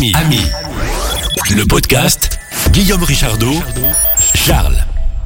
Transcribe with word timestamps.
Ami, 0.00 0.12
Ami, 0.14 0.40
le 1.54 1.68
podcast 1.68 2.38
Guillaume 2.70 3.02
Richardot, 3.02 3.52
Charles. 4.34 4.78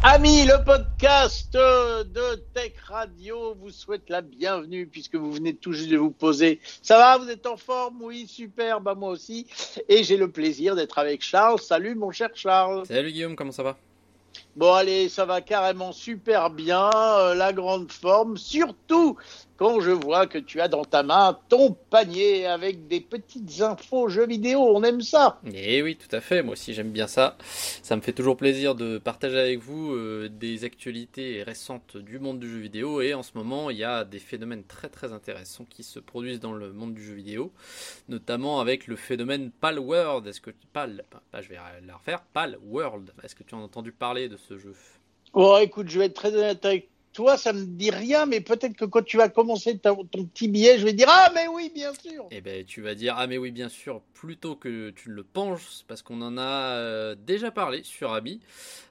Ami, 0.03 0.45
le 0.47 0.65
podcast 0.65 1.53
de 1.53 2.35
Tech 2.55 2.73
Radio 2.89 3.55
vous 3.55 3.71
souhaite 3.71 4.11
la 4.11 4.21
bienvenue 4.21 4.89
puisque 4.89 5.15
vous 5.15 5.31
venez 5.31 5.55
tout 5.55 5.73
juste 5.73 5.91
de 5.91 5.97
vous 5.97 6.11
poser. 6.11 6.59
Ça 6.83 6.99
va, 6.99 7.19
vous 7.19 7.31
êtes 7.31 7.47
en 7.47 7.57
forme? 7.57 8.03
Oui, 8.03 8.27
super, 8.27 8.81
bah 8.81 8.97
moi 8.97 9.11
aussi. 9.11 9.47
Et 9.89 10.03
j'ai 10.03 10.17
le 10.17 10.29
plaisir 10.29 10.75
d'être 10.75 10.99
avec 10.99 11.23
Charles. 11.23 11.61
Salut 11.61 11.95
mon 11.95 12.11
cher 12.11 12.31
Charles. 12.35 12.85
Salut 12.89 13.13
Guillaume, 13.13 13.37
comment 13.37 13.53
ça 13.53 13.63
va? 13.63 13.77
Bon 14.57 14.73
allez, 14.73 15.09
ça 15.09 15.25
va 15.25 15.41
carrément 15.41 15.93
super 15.93 16.51
bien, 16.51 16.91
euh, 16.95 17.35
la 17.35 17.53
grande 17.53 17.93
forme, 17.93 18.37
surtout 18.37 19.17
quand 19.57 19.81
je 19.81 19.91
vois 19.91 20.27
que 20.27 20.39
tu 20.39 20.61
as 20.61 20.69
dans 20.69 20.85
ta 20.85 21.03
main 21.03 21.39
ton 21.49 21.77
panier 21.91 22.47
avec 22.47 22.87
des 22.89 23.01
petites 23.01 23.61
infos 23.61 24.09
jeux 24.09 24.27
vidéo. 24.27 24.61
On 24.61 24.83
aime 24.83 25.01
ça. 25.01 25.41
Eh 25.53 25.83
oui, 25.83 25.97
tout 25.97 26.15
à 26.15 26.21
fait. 26.21 26.43
Moi 26.43 26.53
aussi, 26.53 26.75
j'aime 26.75 26.91
bien 26.91 27.07
ça. 27.07 27.37
Ça 27.83 27.97
me 27.97 28.01
fait 28.01 28.13
toujours 28.13 28.37
plaisir 28.37 28.75
de 28.75 28.99
partager 28.99 29.39
avec 29.39 29.61
vous 29.61 29.93
euh, 29.93 30.29
des 30.29 30.65
actualités 30.65 31.43
récentes 31.43 31.97
du 31.97 32.19
monde 32.19 32.41
du 32.41 32.49
jeu 32.49 32.59
vidéo. 32.59 33.01
Et 33.01 33.15
en 33.15 33.23
ce 33.23 33.33
moment, 33.35 33.71
il 33.71 33.79
y 33.79 33.85
a 33.85 34.05
des 34.05 34.19
phénomènes 34.19 34.65
très 34.65 34.89
très 34.89 35.13
intéressants 35.13 35.67
qui 35.69 35.83
se 35.83 36.01
produisent 36.01 36.41
dans 36.41 36.53
le 36.53 36.73
monde 36.73 36.95
du 36.95 37.05
jeu 37.05 37.15
vidéo, 37.15 37.53
notamment 38.09 38.61
avec 38.61 38.87
le 38.87 38.97
phénomène 38.97 39.51
Pal 39.51 39.79
World. 39.79 40.27
Est-ce 40.27 40.41
que 40.41 40.51
Pal, 40.73 41.05
je 41.41 41.49
vais 41.49 41.59
la 41.87 41.97
refaire. 41.97 42.23
Pal 42.33 42.59
World. 42.65 43.13
Est-ce 43.23 43.35
que 43.35 43.45
tu 43.45 43.55
as 43.55 43.59
entendu 43.59 43.93
parler 43.93 44.29
de 44.29 44.37
ce 44.37 44.59
jeu? 44.59 44.75
Oh, 45.33 45.59
écoute, 45.61 45.89
je 45.89 45.99
vais 45.99 46.07
être 46.07 46.15
très 46.15 46.35
honnête 46.35 46.65
avec 46.65 46.89
toi, 47.15 47.37
ça 47.37 47.53
me 47.53 47.65
dit 47.65 47.91
rien, 47.91 48.27
mais 48.27 48.41
peut-être 48.41 48.77
que 48.77 48.85
quand 48.85 49.03
tu 49.03 49.17
vas 49.17 49.29
commencer 49.29 49.79
ton, 49.79 50.05
petit 50.05 50.49
billet, 50.49 50.79
je 50.79 50.85
vais 50.85 50.93
dire 50.93 51.07
Ah, 51.09 51.31
mais 51.33 51.47
oui, 51.47 51.71
bien 51.73 51.93
sûr 51.95 52.27
Eh 52.33 52.41
ben, 52.41 52.65
tu 52.65 52.83
vas 52.83 52.97
dire 52.97 53.15
Ah, 53.17 53.29
mais 53.29 53.39
oui, 53.39 53.53
bien 53.53 53.69
sûr, 53.69 54.03
plutôt 54.13 54.57
que 54.57 54.91
tu 54.91 55.11
ne 55.11 55.15
le 55.15 55.23
penses, 55.23 55.85
parce 55.87 56.03
qu'on 56.03 56.21
en 56.23 56.37
a 56.37 56.43
euh, 56.43 57.15
déjà 57.15 57.53
parlé 57.53 57.85
sur 57.85 58.13
Abi. 58.13 58.41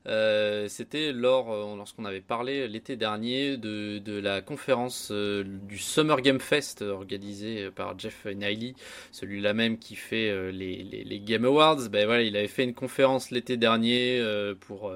Euh, 0.08 0.67
c'était 0.70 1.12
lors, 1.12 1.52
euh, 1.52 1.75
lorsqu'on 1.75 2.06
avait 2.06 2.22
parlé 2.22 2.67
l'été 2.70 2.95
dernier 2.95 3.58
de, 3.58 4.20
la 4.20 4.42
conférence 4.42 5.12
du 5.12 5.78
Summer 5.78 6.22
Game 6.22 6.40
Fest 6.40 6.81
organisé 6.81 7.72
par 7.72 8.00
Jeff 8.00 8.25
Niley, 8.25 8.73
celui-là 9.12 9.53
même 9.53 9.78
qui 9.78 9.95
fait 9.95 10.52
les, 10.52 10.84
les, 10.84 11.19
Game 11.19 11.44
Awards. 11.44 11.90
Ben 11.90 12.06
voilà, 12.06 12.23
il 12.23 12.38
avait 12.38 12.47
fait 12.47 12.64
une 12.64 12.73
conférence 12.73 13.31
l'été 13.31 13.58
dernier 13.58 14.23
pour 14.62 14.94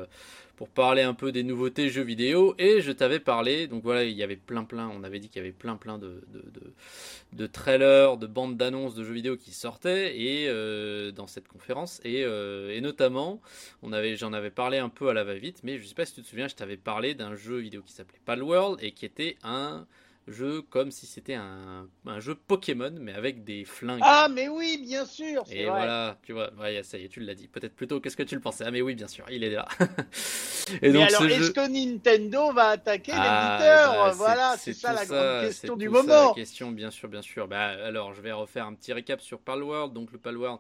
pour 0.58 0.70
parler 0.70 1.04
un 1.04 1.14
peu 1.14 1.32
des 1.32 1.44
nouveautés 1.44 1.90
jeux 1.90 2.02
vidéo 2.02 2.56
et 2.58 2.82
je 2.82 2.92
t'avais 2.92 3.20
parlé, 3.20 3.68
donc 3.68 3.84
voilà, 3.84 4.04
il 4.04 4.18
y 4.18 4.24
avait 4.24 4.36
plein 4.36 4.64
plein, 4.64 4.90
on 4.90 5.04
avait 5.04 5.20
dit 5.20 5.30
qu'il 5.30 5.38
y 5.38 5.46
avait 5.46 5.54
plein 5.54 5.78
plein 5.78 6.00
de, 6.00 6.24
de, 7.32 7.48
trailers, 7.48 8.18
de 8.18 8.26
bandes 8.26 8.58
d'annonces 8.58 8.96
de 8.96 9.04
jeux 9.04 9.14
vidéo 9.14 9.38
qui 9.38 9.52
sortaient 9.52 10.20
et 10.20 10.48
euh, 10.50 11.12
dans 11.12 11.28
cette 11.28 11.48
conférence 11.48 12.02
et, 12.04 12.24
euh, 12.26 12.76
et 12.76 12.82
notamment, 12.82 13.40
on 13.84 13.94
avait, 13.94 14.16
j'en 14.16 14.34
avais 14.34 14.50
parlé 14.50 14.80
un 14.80 14.90
peu 14.90 15.10
à 15.10 15.14
la 15.14 15.24
va-vite, 15.24 15.60
mais 15.64 15.78
je 15.78 15.86
sais 15.86 15.96
pas 15.96 16.06
si 16.06 16.16
tu 16.16 16.24
te 16.24 16.28
souviens, 16.28 16.48
je 16.48 16.56
t'avais 16.56 16.78
parlé 16.78 17.14
d'un 17.14 17.36
jeu 17.36 17.58
vidéo 17.58 17.84
qui 17.84 17.94
s'appelait 17.94 18.20
Palworld 18.26 18.80
et 18.82 18.92
qui 18.94 19.06
était 19.06 19.38
un 19.44 19.86
jeu 20.28 20.62
comme 20.62 20.92
si 20.92 21.06
c'était 21.06 21.36
un, 21.36 21.88
un, 22.06 22.20
jeu 22.20 22.36
Pokémon, 22.36 22.92
mais 23.00 23.14
avec 23.14 23.44
des 23.44 23.66
flingues. 23.66 24.02
Ah, 24.04 24.28
mais 24.30 24.48
oui, 24.48 24.82
bien 24.84 25.06
sûr. 25.06 25.44
Et 25.52 25.66
voilà, 25.66 26.18
tu 26.24 26.34
vois, 26.34 26.52
ouais, 26.60 26.84
ça 26.84 26.98
y 26.98 27.06
est, 27.06 27.10
tu 27.10 27.22
l'as 27.22 27.36
dit. 27.36 27.48
Peut-être 27.48 27.76
plutôt 27.76 28.00
qu'est-ce 28.00 28.18
que 28.18 28.24
tu 28.24 28.36
le 28.36 28.42
pensais? 28.42 28.66
Ah, 28.68 28.72
mais 28.72 28.82
oui, 28.82 28.96
bien 28.96 29.08
sûr, 29.08 29.26
il 29.30 29.44
est 29.44 29.52
là. 29.52 29.68
Et 30.82 30.92
mais 30.92 31.04
alors, 31.04 31.24
est-ce 31.24 31.52
que 31.52 31.68
Nintendo 31.70 32.52
va 32.52 32.70
attaquer 32.70 33.14
ah, 33.16 33.58
l'éditeur? 33.58 33.94
bah, 33.94 34.12
Voilà, 34.16 34.56
c'est 34.58 34.74
ça 34.74 34.92
la 34.92 35.06
grande 35.06 35.48
question 35.48 35.78
du 35.78 35.88
moment. 35.88 36.30
la 36.30 36.34
question, 36.34 36.72
bien 36.72 36.92
sûr, 36.92 37.08
bien 37.08 37.22
sûr. 37.22 37.48
Bah, 37.48 37.68
alors, 37.86 38.14
je 38.14 38.22
vais 38.22 38.34
refaire 38.34 38.66
un 38.66 38.74
petit 38.74 38.92
récap 38.92 39.22
sur 39.22 39.40
Palworld. 39.40 39.94
Donc, 39.94 40.12
le 40.12 40.18
Palworld, 40.18 40.60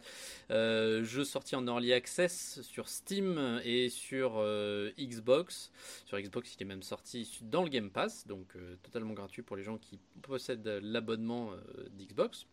euh, 0.49 1.03
jeu 1.03 1.25
sorti 1.25 1.57
en 1.57 1.67
early 1.67 1.91
access 1.91 2.61
sur 2.61 2.88
Steam 2.88 3.59
et 3.65 3.89
sur 3.89 4.35
euh, 4.38 4.91
Xbox. 4.97 5.71
Sur 6.05 6.19
Xbox, 6.19 6.55
il 6.55 6.63
est 6.63 6.65
même 6.65 6.83
sorti 6.83 7.39
dans 7.41 7.63
le 7.63 7.69
Game 7.69 7.89
Pass, 7.89 8.25
donc 8.27 8.47
euh, 8.56 8.75
totalement 8.83 9.13
gratuit 9.13 9.41
pour 9.41 9.56
les 9.57 9.63
gens 9.63 9.78
qui 9.78 10.00
possèdent 10.22 10.79
l'abonnement 10.84 11.51
euh, 11.51 11.90
d'Xbox. 11.97 12.45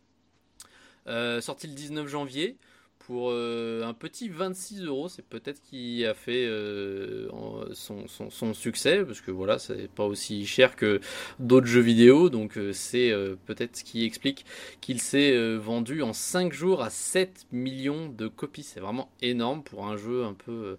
Euh, 1.07 1.39
sorti 1.39 1.67
le 1.67 1.73
19 1.73 2.07
janvier 2.07 2.57
pour 3.05 3.29
euh, 3.31 3.83
un 3.83 3.93
petit 3.93 4.29
26 4.29 4.83
euros. 4.85 5.09
C'est 5.09 5.25
peut-être 5.25 5.61
qui 5.61 6.05
a 6.05 6.13
fait 6.13 6.45
euh, 6.45 7.27
son, 7.73 8.53
succès, 8.53 9.03
parce 9.03 9.21
que 9.21 9.31
voilà, 9.31 9.59
c'est 9.59 9.89
pas 9.89 10.05
aussi 10.05 10.45
cher 10.45 10.75
que 10.75 10.99
d'autres 11.39 11.67
jeux 11.67 11.81
vidéo, 11.81 12.29
donc 12.29 12.57
euh, 12.57 12.73
c'est 12.73 13.13
peut-être 13.45 13.77
ce 13.77 13.83
qui 13.83 14.05
explique 14.05 14.45
qu'il 14.81 14.99
s'est 14.99 15.55
vendu 15.57 16.01
en 16.01 16.13
5 16.13 16.53
jours 16.53 16.81
à 16.81 16.89
7 16.89 17.47
millions 17.51 18.09
de 18.09 18.27
copies. 18.27 18.63
C'est 18.63 18.79
vraiment 18.79 19.09
énorme 19.21 19.63
pour 19.63 19.85
un 19.87 19.97
jeu 19.97 20.23
un 20.23 20.33
peu 20.33 20.77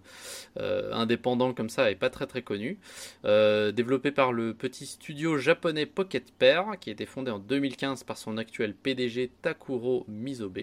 indépendant 0.57 1.53
comme 1.53 1.69
ça 1.69 1.91
et 1.91 1.95
pas 1.95 2.09
très 2.09 2.27
très 2.27 2.41
connu. 2.41 2.77
développé 3.23 4.11
par 4.11 4.33
le 4.33 4.53
petit 4.53 4.85
studio 4.85 5.37
japonais 5.37 5.85
Pocket 5.85 6.31
Pair, 6.31 6.73
qui 6.79 6.89
a 6.89 6.93
été 6.93 7.05
fondé 7.05 7.31
en 7.31 7.39
2015 7.39 8.03
par 8.03 8.17
son 8.17 8.37
actuel 8.37 8.73
PDG 8.73 9.31
Takuro 9.41 10.05
Mizobe. 10.07 10.59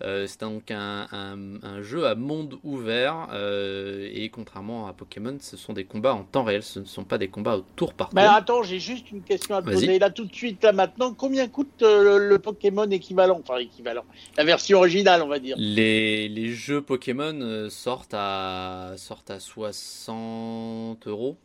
c'est 0.00 0.40
donc 0.40 0.70
un 0.70 0.79
un, 0.80 1.82
jeu 1.82 2.06
à 2.06 2.14
monde 2.14 2.58
ouvert 2.64 3.28
euh, 3.32 4.08
et 4.12 4.28
contrairement 4.28 4.86
à 4.86 4.92
Pokémon, 4.92 5.36
ce 5.40 5.56
sont 5.56 5.72
des 5.72 5.84
combats 5.84 6.14
en 6.14 6.24
temps 6.24 6.44
réel, 6.44 6.62
ce 6.62 6.80
ne 6.80 6.84
sont 6.84 7.04
pas 7.04 7.18
des 7.18 7.28
combats 7.28 7.56
au 7.56 7.64
tour 7.76 7.94
par 7.94 8.08
tour. 8.08 8.16
Mais 8.16 8.24
attends, 8.24 8.62
j'ai 8.62 8.80
juste 8.80 9.10
une 9.10 9.22
question 9.22 9.56
à 9.56 9.62
te 9.62 9.70
poser 9.70 9.98
là 9.98 10.10
tout 10.10 10.24
de 10.24 10.34
suite, 10.34 10.62
là 10.62 10.72
maintenant. 10.72 11.14
Combien 11.14 11.48
coûte 11.48 11.82
euh, 11.82 12.18
le, 12.18 12.38
Pokémon 12.38 12.88
équivalent? 12.90 13.40
Enfin, 13.42 13.58
équivalent. 13.58 14.04
La 14.36 14.44
version 14.44 14.78
originale, 14.78 15.22
on 15.22 15.28
va 15.28 15.38
dire. 15.38 15.56
Les, 15.58 16.28
les 16.28 16.48
jeux 16.48 16.80
Pokémon 16.80 17.38
euh, 17.40 17.70
sortent 17.70 18.14
à, 18.14 18.94
sortent 18.96 19.30
à 19.30 19.40
60 19.40 21.06
euros. 21.06 21.36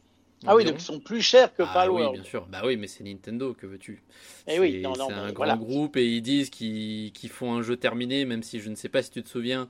Ah 0.45 0.55
oui, 0.55 0.65
donc 0.65 0.75
ils 0.77 0.83
sont 0.83 0.99
plus 0.99 1.21
chers 1.21 1.53
que 1.55 1.63
ah, 1.65 1.91
Oui, 1.91 2.03
bien 2.13 2.23
sûr. 2.23 2.45
Bah 2.47 2.61
oui, 2.65 2.77
mais 2.77 2.87
c'est 2.87 3.03
Nintendo, 3.03 3.53
que 3.53 3.65
veux-tu? 3.65 4.03
Eh 4.47 4.59
oui, 4.59 4.83
C'est 4.83 5.13
un 5.13 5.31
grand 5.31 5.57
groupe 5.57 5.97
et 5.97 6.05
ils 6.05 6.21
disent 6.21 6.51
qu'ils 6.51 7.11
font 7.29 7.53
un 7.53 7.63
jeu 7.63 7.77
terminé, 7.77 8.25
même 8.25 8.43
si 8.43 8.59
je 8.59 8.69
ne 8.69 8.75
sais 8.75 8.89
pas 8.89 9.01
si 9.01 9.09
tu 9.09 9.23
te 9.23 9.29
souviens, 9.29 9.67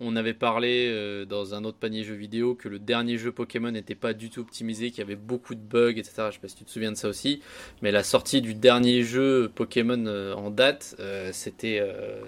on 0.00 0.16
avait 0.16 0.34
parlé 0.34 0.88
euh, 0.90 1.24
dans 1.24 1.54
un 1.54 1.64
autre 1.64 1.78
panier 1.78 2.04
jeu 2.04 2.14
vidéo 2.14 2.54
que 2.54 2.68
le 2.68 2.78
dernier 2.78 3.16
jeu 3.16 3.32
Pokémon 3.32 3.70
n'était 3.70 3.94
pas 3.94 4.12
du 4.12 4.28
tout 4.28 4.40
optimisé, 4.40 4.90
qu'il 4.90 4.98
y 4.98 5.02
avait 5.02 5.16
beaucoup 5.16 5.54
de 5.54 5.60
bugs, 5.60 5.96
etc. 5.96 6.24
Je 6.28 6.34
sais 6.34 6.40
pas 6.40 6.48
si 6.48 6.56
tu 6.56 6.64
te 6.64 6.70
souviens 6.70 6.92
de 6.92 6.96
ça 6.96 7.08
aussi, 7.08 7.40
mais 7.80 7.90
la 7.90 8.02
sortie 8.02 8.42
du 8.42 8.54
dernier 8.54 9.02
jeu 9.02 9.50
Pokémon 9.54 10.04
euh, 10.06 10.34
en 10.34 10.50
date, 10.50 10.94
euh, 11.00 11.30
c'était 11.32 11.82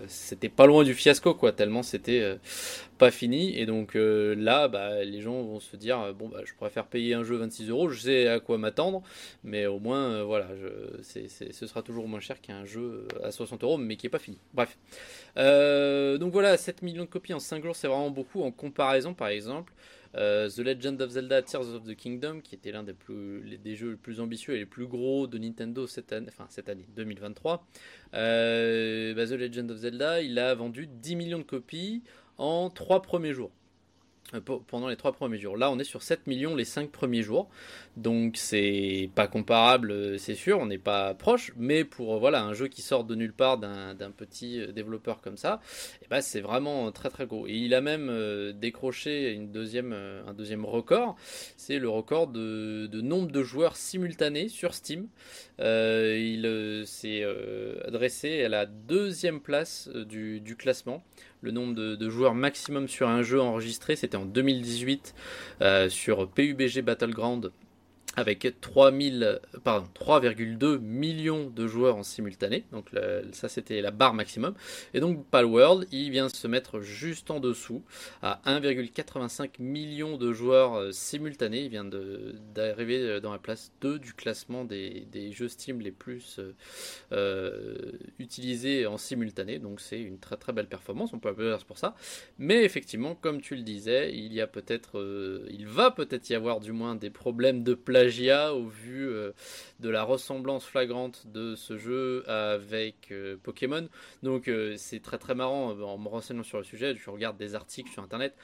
c'était 0.06 0.48
pas 0.48 0.66
loin 0.66 0.84
du 0.84 0.94
fiasco, 0.94 1.34
quoi, 1.34 1.52
tellement 1.52 1.82
c'était 1.82 2.38
pas 2.96 3.10
fini. 3.10 3.58
Et 3.58 3.66
donc 3.66 3.92
là, 3.94 4.68
bah, 4.68 5.04
les 5.04 5.20
gens 5.20 5.42
vont 5.42 5.60
se 5.60 5.76
dire 5.76 6.14
bon, 6.18 6.28
bah, 6.28 6.40
je 6.44 6.54
préfère 6.54 6.86
payer 6.86 7.12
un 7.14 7.24
jeu 7.24 7.36
26 7.36 7.68
euros, 7.68 7.89
je 7.92 8.00
sais 8.00 8.28
à 8.28 8.40
quoi 8.40 8.58
m'attendre, 8.58 9.02
mais 9.44 9.66
au 9.66 9.78
moins, 9.78 10.22
voilà, 10.22 10.48
je, 10.56 11.02
ce 11.02 11.66
sera 11.66 11.82
toujours 11.82 12.08
moins 12.08 12.20
cher 12.20 12.40
qu'un 12.40 12.64
jeu 12.64 13.06
à 13.22 13.30
60 13.30 13.62
euros, 13.64 13.76
mais 13.78 13.96
qui 13.96 14.06
est 14.06 14.10
pas 14.10 14.18
fini. 14.18 14.38
Bref. 14.54 14.78
Euh, 15.36 16.18
donc 16.18 16.32
voilà, 16.32 16.56
7 16.56 16.82
millions 16.82 17.04
de 17.04 17.08
copies 17.08 17.34
en 17.34 17.38
5 17.38 17.62
jours, 17.64 17.76
c'est 17.76 17.88
vraiment 17.88 18.10
beaucoup 18.10 18.42
en 18.42 18.50
comparaison, 18.50 19.14
par 19.14 19.28
exemple. 19.28 19.72
Euh, 20.16 20.48
the 20.48 20.58
Legend 20.58 21.00
of 21.00 21.10
Zelda 21.10 21.40
Tears 21.42 21.72
of 21.74 21.84
the 21.84 21.94
Kingdom, 21.94 22.40
qui 22.40 22.56
était 22.56 22.72
l'un 22.72 22.82
des, 22.82 23.76
jeux 23.76 23.90
les 23.90 23.96
plus 23.96 24.20
ambitieux 24.20 24.54
et 24.54 24.58
les 24.58 24.66
plus 24.66 24.86
gros 24.86 25.28
de 25.28 25.38
Nintendo 25.38 25.86
cette 25.86 26.12
année, 26.12 26.26
enfin 26.28 26.46
cette 26.48 26.68
année 26.68 26.86
2023. 26.96 27.64
Euh, 28.14 29.14
bah, 29.14 29.26
The 29.26 29.32
Legend 29.32 29.70
of 29.70 29.78
Zelda, 29.78 30.20
il 30.20 30.38
a 30.38 30.54
vendu 30.54 30.88
10 30.88 31.16
millions 31.16 31.38
de 31.38 31.44
copies 31.44 32.02
en 32.38 32.70
3 32.70 33.02
premiers 33.02 33.32
jours. 33.32 33.52
Euh, 34.34 34.40
pendant 34.40 34.88
les 34.88 34.96
trois 34.96 35.12
premiers 35.12 35.38
jours. 35.38 35.56
Là, 35.56 35.70
on 35.70 35.78
est 35.78 35.84
sur 35.84 36.02
7 36.02 36.26
millions 36.26 36.54
les 36.54 36.64
5 36.64 36.90
premiers 36.90 37.22
jours. 37.22 37.48
Donc, 37.96 38.36
c'est 38.36 39.10
pas 39.14 39.26
comparable, 39.26 39.90
euh, 39.90 40.18
c'est 40.18 40.34
sûr, 40.34 40.58
on 40.58 40.66
n'est 40.66 40.78
pas 40.78 41.14
proche. 41.14 41.52
Mais 41.56 41.84
pour 41.84 42.14
euh, 42.14 42.18
voilà, 42.18 42.42
un 42.42 42.52
jeu 42.52 42.68
qui 42.68 42.82
sort 42.82 43.04
de 43.04 43.14
nulle 43.14 43.32
part 43.32 43.58
d'un 43.58 44.10
petit 44.16 44.60
développeur 44.72 45.20
comme 45.20 45.36
ça, 45.36 45.60
eh 46.02 46.06
ben, 46.08 46.20
c'est 46.20 46.40
vraiment 46.40 46.92
très 46.92 47.10
très 47.10 47.26
gros. 47.26 47.46
Et 47.46 47.54
il 47.54 47.74
a 47.74 47.80
même 47.80 48.52
décroché 48.52 49.32
une 49.32 49.50
deuxième, 49.50 49.92
un 49.92 50.32
deuxième 50.34 50.64
record 50.64 51.16
c'est 51.56 51.78
le 51.78 51.88
record 51.88 52.28
de, 52.28 52.88
nombre 53.00 53.30
de 53.30 53.42
joueurs 53.42 53.76
simultanés 53.76 54.48
sur 54.48 54.74
Steam. 54.74 55.08
il 55.58 56.82
s'est 56.86 57.24
adressé 57.84 58.44
à 58.44 58.48
la 58.48 58.66
deuxième 58.66 59.40
place 59.40 59.88
du 59.88 60.56
classement 60.56 61.02
le 61.42 61.50
nombre 61.50 61.74
de, 61.74 62.10
joueurs 62.10 62.34
maximum 62.34 62.88
sur 62.88 63.08
un 63.08 63.22
jeu 63.22 63.40
enregistré, 63.40 63.96
c'était 63.96 64.16
en 64.16 64.24
2018 64.24 65.14
euh, 65.62 65.88
sur 65.88 66.28
PUBG 66.28 66.82
Battleground. 66.82 67.52
Avec 68.16 68.44
3,2 68.44 70.78
millions 70.78 71.48
de 71.48 71.66
joueurs 71.66 71.96
en 71.96 72.02
simultané. 72.02 72.64
Donc 72.72 72.90
ça 73.32 73.48
c'était 73.48 73.80
la 73.80 73.90
barre 73.90 74.14
maximum. 74.14 74.54
Et 74.94 75.00
donc 75.00 75.24
Palworld, 75.26 75.86
il 75.92 76.10
vient 76.10 76.28
se 76.28 76.46
mettre 76.46 76.80
juste 76.80 77.30
en 77.30 77.40
dessous 77.40 77.82
à 78.22 78.40
1,85 78.46 79.60
millions 79.60 80.16
de 80.16 80.32
joueurs 80.32 80.74
euh, 80.74 80.92
simultanés. 80.92 81.64
Il 81.64 81.70
vient 81.70 81.84
d'arriver 81.84 82.98
euh, 82.98 83.20
dans 83.20 83.32
la 83.32 83.38
place 83.38 83.72
2 83.80 83.98
du 83.98 84.14
classement 84.14 84.64
des, 84.64 85.06
jeux 85.32 85.48
Steam 85.48 85.80
les 85.80 85.92
plus 85.92 86.40
euh, 87.12 87.92
utilisés 88.18 88.86
en 88.86 88.98
simultané. 88.98 89.58
Donc 89.58 89.80
c'est 89.80 90.00
une 90.00 90.18
très 90.18 90.36
très 90.36 90.52
belle 90.52 90.68
performance, 90.68 91.12
on 91.12 91.18
peut 91.18 91.28
appeler 91.28 91.56
pour 91.66 91.78
ça. 91.78 91.94
Mais 92.38 92.64
effectivement, 92.64 93.14
comme 93.14 93.40
tu 93.40 93.54
le 93.54 93.62
disais, 93.62 94.12
il 94.14 94.32
y 94.32 94.40
a 94.40 94.46
peut-être, 94.46 95.46
il 95.50 95.66
va 95.66 95.90
peut-être 95.90 96.28
y 96.30 96.34
avoir 96.34 96.60
du 96.60 96.72
moins 96.72 96.94
des 96.94 97.10
problèmes 97.10 97.62
de 97.62 97.74
au 98.52 98.66
vu 98.66 99.08
euh, 99.08 99.32
de 99.80 99.88
la 99.88 100.02
ressemblance 100.02 100.64
flagrante 100.64 101.26
de 101.26 101.54
ce 101.54 101.76
jeu 101.76 102.28
avec 102.28 103.10
euh, 103.10 103.36
Pokémon. 103.42 103.88
Donc 104.22 104.48
euh, 104.48 104.74
c'est 104.76 105.00
très 105.00 105.18
très 105.18 105.34
marrant 105.34 105.70
en 105.70 105.98
me 105.98 106.08
renseignant 106.08 106.42
sur 106.42 106.58
le 106.58 106.64
sujet. 106.64 106.94
Je 106.96 107.10
regarde 107.10 107.36
des 107.36 107.54
articles 107.54 107.90
sur 107.90 108.02
internet. 108.02 108.34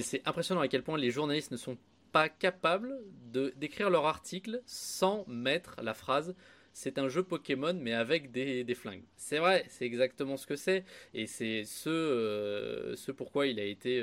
C'est 0.00 0.26
impressionnant 0.26 0.60
à 0.60 0.68
quel 0.68 0.82
point 0.82 0.98
les 0.98 1.10
journalistes 1.10 1.52
ne 1.52 1.56
sont 1.56 1.78
pas 2.12 2.28
capables 2.28 2.94
de 3.32 3.52
d'écrire 3.56 3.90
leur 3.90 4.06
article 4.06 4.62
sans 4.66 5.24
mettre 5.28 5.76
la 5.82 5.94
phrase 5.94 6.34
c'est 6.72 6.98
un 6.98 7.08
jeu 7.08 7.22
Pokémon 7.22 7.74
mais 7.74 7.92
avec 7.92 8.30
des, 8.30 8.74
flingues. 8.74 9.02
C'est 9.16 9.38
vrai, 9.38 9.64
c'est 9.68 9.84
exactement 9.84 10.36
ce 10.36 10.46
que 10.46 10.54
c'est 10.54 10.84
et 11.12 11.26
c'est 11.26 11.64
ce, 11.64 12.94
ce 12.96 13.10
pourquoi 13.10 13.48
il 13.48 13.58
a 13.58 13.64
été 13.64 14.00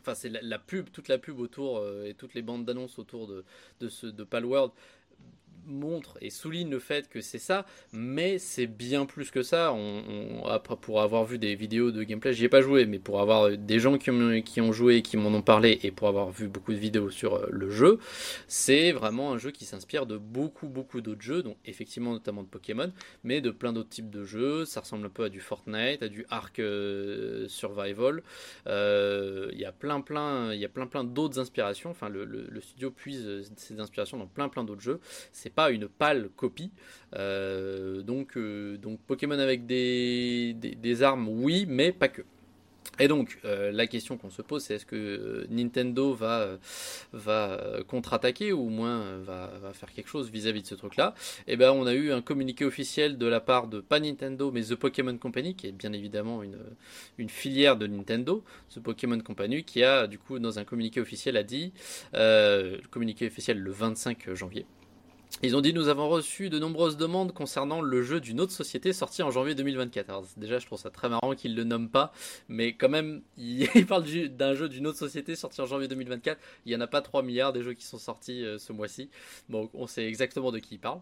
enfin 0.00 0.14
c'est 0.14 0.28
la, 0.28 0.58
pub, 0.58 0.90
toute 0.90 1.08
la 1.08 1.18
pub 1.18 1.38
autour 1.40 1.78
euh, 1.78 2.04
et 2.04 2.14
toutes 2.14 2.34
les 2.34 2.42
bandes 2.42 2.64
d'annonces 2.64 2.98
autour 2.98 3.26
de, 3.26 3.44
de, 3.80 3.88
ce, 3.88 4.06
de 4.06 4.24
Palworld 4.24 4.72
montre 5.66 6.16
et 6.20 6.30
souligne 6.30 6.70
le 6.70 6.78
fait 6.78 7.08
que 7.08 7.20
c'est 7.20 7.38
ça, 7.38 7.66
mais 7.92 8.38
c'est 8.38 8.66
bien 8.66 9.06
plus 9.06 9.30
que 9.30 9.42
ça. 9.42 9.72
On, 9.72 10.42
pour 10.80 11.00
avoir 11.00 11.24
vu 11.24 11.38
des 11.38 11.54
vidéos 11.54 11.90
de 11.90 12.02
gameplay, 12.02 12.32
j'y 12.32 12.44
ai 12.44 12.48
pas 12.48 12.60
joué, 12.60 12.86
mais 12.86 12.98
pour 12.98 13.20
avoir 13.20 13.50
des 13.50 13.80
gens 13.80 13.98
qui 13.98 14.10
ont, 14.10 14.72
joué, 14.72 15.02
qui 15.02 15.16
m'en 15.16 15.28
ont 15.28 15.42
parlé, 15.42 15.78
et 15.82 15.90
pour 15.90 16.08
avoir 16.08 16.30
vu 16.30 16.48
beaucoup 16.48 16.72
de 16.72 16.78
vidéos 16.78 17.10
sur 17.10 17.34
euh, 17.34 17.46
le 17.50 17.70
jeu, 17.70 17.98
c'est 18.48 18.92
vraiment 18.92 19.32
un 19.32 19.38
jeu 19.38 19.50
qui 19.50 19.64
s'inspire 19.64 20.06
de 20.06 20.16
beaucoup, 20.16 20.68
beaucoup 20.68 21.00
d'autres 21.00 21.22
jeux, 21.22 21.42
donc 21.42 21.56
effectivement 21.64 22.12
notamment 22.12 22.42
de 22.42 22.48
Pokémon, 22.48 22.92
mais 23.24 23.40
de 23.40 23.50
plein 23.50 23.72
d'autres 23.72 23.88
types 23.88 24.10
de 24.10 24.24
jeux. 24.24 24.64
Ça 24.64 24.80
ressemble 24.80 25.06
un 25.06 25.10
peu 25.10 25.24
à 25.24 25.28
du 25.28 25.40
Fortnite, 25.40 26.02
à 26.02 26.08
du 26.08 26.26
Ark 26.30 26.58
euh, 26.58 27.48
Survival. 27.48 28.22
Euh, 28.66 29.48
il 29.52 29.58
y 29.58 29.64
a 29.64 29.72
plein, 29.72 30.00
plein, 30.00 30.52
il 30.52 30.60
y 30.60 30.64
a 30.64 30.68
plein, 30.68 30.86
plein 30.86 31.04
d'autres 31.04 31.38
inspirations. 31.38 31.90
Enfin, 31.90 32.08
le, 32.08 32.24
le, 32.24 32.60
studio 32.60 32.90
puise 32.90 33.50
ses 33.56 33.80
inspirations 33.80 34.18
dans 34.18 34.26
plein, 34.26 34.48
plein 34.48 34.64
d'autres 34.64 34.80
jeux. 34.80 35.00
C'est 35.32 35.54
pas 35.56 35.70
une 35.70 35.88
pâle 35.88 36.28
copie. 36.36 36.70
Euh, 37.16 38.02
donc, 38.02 38.36
euh, 38.36 38.76
donc 38.76 39.00
Pokémon 39.00 39.38
avec 39.38 39.66
des, 39.66 40.54
des, 40.54 41.02
armes, 41.02 41.28
oui, 41.28 41.64
mais 41.66 41.90
pas 41.90 42.08
que. 42.08 42.22
Et 42.98 43.08
donc, 43.08 43.38
euh, 43.44 43.72
la 43.72 43.86
question 43.86 44.16
qu'on 44.16 44.30
se 44.30 44.40
pose, 44.40 44.62
c'est 44.62 44.76
est-ce 44.76 44.86
que 44.86 45.46
Nintendo 45.50 46.14
va, 46.14 46.58
va 47.12 47.60
contre-attaquer 47.88 48.52
ou 48.52 48.66
au 48.66 48.68
moins 48.68 49.18
va, 49.18 49.50
faire 49.74 49.92
quelque 49.92 50.08
chose 50.08 50.30
vis-à-vis 50.30 50.62
de 50.62 50.66
ce 50.66 50.74
truc-là? 50.74 51.14
Eh 51.46 51.56
ben, 51.56 51.72
on 51.72 51.86
a 51.86 51.92
eu 51.92 52.12
un 52.12 52.22
communiqué 52.22 52.64
officiel 52.64 53.18
de 53.18 53.26
la 53.26 53.40
part 53.40 53.66
de 53.66 53.80
pas 53.80 54.00
Nintendo, 54.00 54.50
mais 54.50 54.62
The 54.62 54.76
Pokémon 54.76 55.16
Company, 55.18 55.54
qui 55.56 55.66
est 55.66 55.72
bien 55.72 55.92
évidemment 55.92 56.42
une, 56.42 56.58
une 57.18 57.28
filière 57.28 57.76
de 57.76 57.86
Nintendo, 57.86 58.42
The 58.74 58.80
Pokémon 58.80 59.20
Company, 59.20 59.64
qui 59.64 59.82
a 59.82 60.06
du 60.06 60.18
coup 60.18 60.38
dans 60.38 60.58
un 60.58 60.64
communiqué 60.64 61.00
officiel 61.00 61.36
a 61.36 61.42
dit, 61.42 61.72
le 62.14 62.80
communiqué 62.90 63.26
officiel 63.26 63.58
le 63.58 63.72
25 63.72 64.32
janvier, 64.34 64.64
ils 65.42 65.54
ont 65.54 65.60
dit 65.60 65.74
nous 65.74 65.88
avons 65.88 66.08
reçu 66.08 66.48
de 66.48 66.58
nombreuses 66.58 66.96
demandes 66.96 67.32
concernant 67.32 67.82
le 67.82 68.02
jeu 68.02 68.20
d'une 68.20 68.40
autre 68.40 68.52
société 68.52 68.92
sorti 68.92 69.22
en 69.22 69.30
janvier 69.30 69.54
2024. 69.54 70.38
déjà 70.38 70.58
je 70.58 70.66
trouve 70.66 70.78
ça 70.78 70.90
très 70.90 71.08
marrant 71.08 71.34
qu'ils 71.34 71.54
le 71.54 71.64
nomment 71.64 71.90
pas, 71.90 72.12
mais 72.48 72.72
quand 72.72 72.88
même 72.88 73.22
ils 73.36 73.86
parlent 73.86 74.04
d'un 74.30 74.54
jeu 74.54 74.68
d'une 74.68 74.86
autre 74.86 74.98
société 74.98 75.36
sorti 75.36 75.60
en 75.60 75.66
janvier 75.66 75.88
2024. 75.88 76.40
Il 76.64 76.72
y 76.72 76.76
en 76.76 76.80
a 76.80 76.86
pas 76.86 77.02
3 77.02 77.22
milliards 77.22 77.52
des 77.52 77.62
jeux 77.62 77.74
qui 77.74 77.84
sont 77.84 77.98
sortis 77.98 78.44
euh, 78.44 78.58
ce 78.58 78.72
mois-ci. 78.72 79.10
Bon 79.48 79.68
on 79.74 79.86
sait 79.86 80.06
exactement 80.06 80.52
de 80.52 80.58
qui 80.58 80.76
ils 80.76 80.78
parlent. 80.78 81.00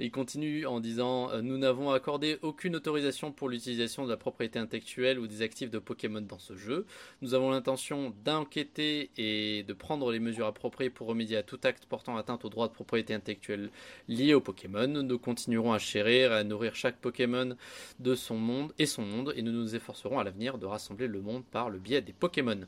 Il 0.00 0.10
continue 0.10 0.66
en 0.66 0.80
disant 0.80 1.30
euh, 1.30 1.40
Nous 1.40 1.56
n'avons 1.56 1.92
accordé 1.92 2.38
aucune 2.42 2.74
autorisation 2.74 3.30
pour 3.30 3.48
l'utilisation 3.48 4.04
de 4.04 4.10
la 4.10 4.16
propriété 4.16 4.58
intellectuelle 4.58 5.20
ou 5.20 5.28
des 5.28 5.40
actifs 5.40 5.70
de 5.70 5.78
Pokémon 5.78 6.20
dans 6.20 6.40
ce 6.40 6.56
jeu. 6.56 6.84
Nous 7.22 7.34
avons 7.34 7.50
l'intention 7.50 8.12
d'enquêter 8.24 9.10
et 9.16 9.62
de 9.62 9.72
prendre 9.72 10.10
les 10.10 10.18
mesures 10.18 10.46
appropriées 10.46 10.90
pour 10.90 11.06
remédier 11.06 11.36
à 11.36 11.44
tout 11.44 11.60
acte 11.62 11.86
portant 11.86 12.16
atteinte 12.16 12.44
aux 12.44 12.48
droits 12.48 12.66
de 12.66 12.72
propriété 12.72 13.14
intellectuelle 13.14 13.70
liés 14.08 14.34
aux 14.34 14.40
Pokémon. 14.40 14.88
Nous 14.88 15.18
continuerons 15.18 15.72
à 15.72 15.78
chérir 15.78 16.32
et 16.32 16.36
à 16.36 16.44
nourrir 16.44 16.74
chaque 16.74 16.96
Pokémon 16.96 17.56
de 18.00 18.14
son 18.16 18.36
monde 18.36 18.72
et 18.80 18.86
son 18.86 19.02
monde 19.02 19.32
et 19.36 19.42
nous 19.42 19.52
nous 19.52 19.76
efforcerons 19.76 20.18
à 20.18 20.24
l'avenir 20.24 20.58
de 20.58 20.66
rassembler 20.66 21.06
le 21.06 21.20
monde 21.20 21.44
par 21.44 21.70
le 21.70 21.78
biais 21.78 22.00
des 22.00 22.12
Pokémon. 22.12 22.60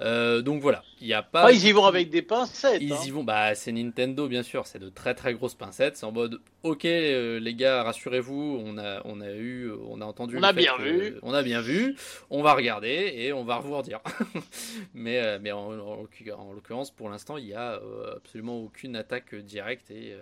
Euh, 0.00 0.42
donc 0.42 0.60
voilà, 0.60 0.82
il 1.00 1.06
n'y 1.06 1.14
a 1.14 1.22
pas. 1.22 1.44
Ah, 1.44 1.52
ils 1.52 1.64
y 1.64 1.70
vont 1.70 1.84
avec 1.84 2.10
des 2.10 2.22
pincettes. 2.22 2.82
Ils 2.82 2.92
hein. 2.92 2.98
y 3.06 3.10
vont, 3.10 3.22
bah 3.22 3.54
c'est 3.54 3.70
Nintendo 3.70 4.26
bien 4.26 4.42
sûr, 4.42 4.66
c'est 4.66 4.80
de 4.80 4.88
très 4.88 5.14
très 5.14 5.32
grosses 5.34 5.54
pincettes. 5.54 5.96
C'est 5.96 6.06
en 6.06 6.12
mode 6.12 6.40
ok 6.72 6.86
euh, 6.86 7.38
les 7.38 7.54
gars, 7.54 7.82
rassurez-vous, 7.82 8.62
on 8.64 8.78
a, 8.78 9.02
on 9.04 9.20
a 9.20 9.30
eu, 9.30 9.70
on 9.88 10.00
a 10.00 10.06
entendu. 10.06 10.38
On 10.38 10.42
a 10.42 10.54
bien 10.54 10.76
vu. 10.78 11.18
On 11.22 11.34
a 11.34 11.42
bien 11.42 11.60
vu. 11.60 11.94
On 12.30 12.42
va 12.42 12.54
regarder 12.54 13.12
et 13.14 13.32
on 13.32 13.44
va 13.44 13.58
vous 13.58 13.82
dire. 13.82 14.00
mais 14.94 15.18
euh, 15.18 15.38
mais 15.40 15.52
en, 15.52 15.70
l'occurrence, 15.72 16.90
pour 16.90 17.10
l'instant, 17.10 17.36
il 17.36 17.44
n'y 17.44 17.54
a 17.54 17.74
euh, 17.74 18.16
absolument 18.16 18.58
aucune 18.58 18.96
attaque 18.96 19.34
directe 19.34 19.90
et 19.90 20.16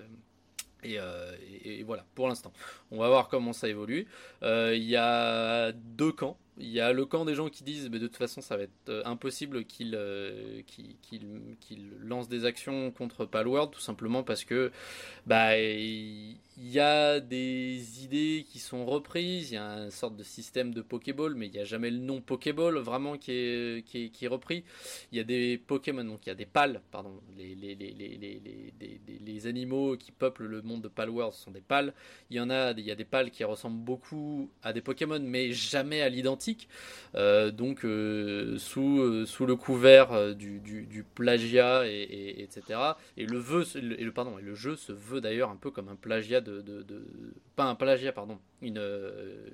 et, 0.82 0.98
et, 1.62 1.82
voilà, 1.82 2.06
pour 2.14 2.26
l'instant. 2.26 2.54
On 2.90 2.98
va 2.98 3.08
voir 3.08 3.28
comment 3.28 3.52
ça 3.52 3.68
évolue. 3.68 4.06
Il 4.42 4.82
y 4.82 4.96
a 4.96 5.72
deux 5.72 6.10
camps. 6.10 6.38
Il 6.60 6.68
y 6.68 6.80
a 6.80 6.92
le 6.92 7.06
camp 7.06 7.24
des 7.24 7.34
gens 7.34 7.48
qui 7.48 7.64
disent 7.64 7.88
mais 7.90 7.98
de 7.98 8.06
toute 8.06 8.16
façon 8.16 8.40
ça 8.40 8.56
va 8.56 8.64
être 8.64 9.02
impossible 9.04 9.64
qu'ils 9.64 9.96
lancent 12.02 12.28
des 12.28 12.44
actions 12.44 12.90
contre 12.90 13.24
Palworld 13.24 13.70
tout 13.72 13.80
simplement 13.80 14.22
parce 14.22 14.44
que 14.44 14.70
bah, 15.26 15.56
y 16.68 16.78
a 16.80 17.20
des 17.20 18.04
idées 18.04 18.44
qui 18.48 18.58
sont 18.58 18.84
reprises, 18.84 19.50
il 19.50 19.54
y 19.54 19.56
a 19.56 19.84
une 19.84 19.90
sorte 19.90 20.16
de 20.16 20.22
système 20.22 20.74
de 20.74 20.82
Pokéball, 20.82 21.34
mais 21.34 21.46
il 21.46 21.52
n'y 21.52 21.58
a 21.58 21.64
jamais 21.64 21.90
le 21.90 21.98
nom 21.98 22.20
Pokéball 22.20 22.78
vraiment 22.78 23.16
qui 23.16 23.32
est, 23.32 23.86
qui 23.86 24.04
est, 24.04 24.08
qui 24.10 24.24
est, 24.24 24.28
repris. 24.28 24.64
Il 25.12 25.18
y 25.18 25.20
a 25.20 25.24
des 25.24 25.58
Pokémon, 25.58 26.04
donc 26.04 26.26
il 26.26 26.28
y 26.28 26.32
a 26.32 26.34
des 26.34 26.46
pales, 26.46 26.82
pardon, 26.90 27.20
les, 27.36 27.54
les, 27.54 27.74
les, 27.74 27.92
les, 29.24 29.46
animaux 29.46 29.96
qui 29.96 30.12
peuplent 30.12 30.44
le 30.44 30.60
monde 30.62 30.82
de 30.82 30.88
Palworld 30.88 31.32
sont 31.32 31.50
des 31.50 31.60
pales. 31.62 31.94
Il 32.30 32.36
y 32.36 32.40
en 32.40 32.50
a, 32.50 32.72
il 32.72 32.84
y 32.84 32.90
a 32.90 32.94
des 32.94 33.04
pales 33.04 33.30
qui 33.30 33.42
ressemblent 33.44 33.82
beaucoup 33.82 34.50
à 34.62 34.72
des 34.72 34.82
Pokémon, 34.82 35.20
mais 35.20 35.52
jamais 35.52 36.02
à 36.02 36.08
l'identique. 36.08 36.68
Euh, 37.14 37.50
donc 37.50 37.84
euh, 37.84 38.58
sous, 38.58 39.00
euh, 39.00 39.24
sous 39.24 39.46
le 39.46 39.56
couvert 39.56 40.34
du, 40.34 40.60
du, 40.60 41.04
plagiat, 41.14 41.86
et, 41.86 42.42
etc. 42.42 42.78
Et 43.16 43.24
le, 43.24 43.38
veut, 43.38 43.64
et 43.76 44.04
le, 44.04 44.12
pardon, 44.12 44.38
et 44.38 44.42
le 44.42 44.54
jeu 44.54 44.76
se 44.76 44.92
veut 44.92 45.20
d'ailleurs 45.20 45.50
un 45.50 45.56
peu 45.56 45.70
comme 45.70 45.88
un 45.88 45.96
plagiat 45.96 46.40
de 46.40 46.49
pas 47.56 47.64
un 47.64 47.74
plagiat, 47.74 48.12
pardon, 48.12 48.38
une 48.62 48.78
euh, 48.78 49.48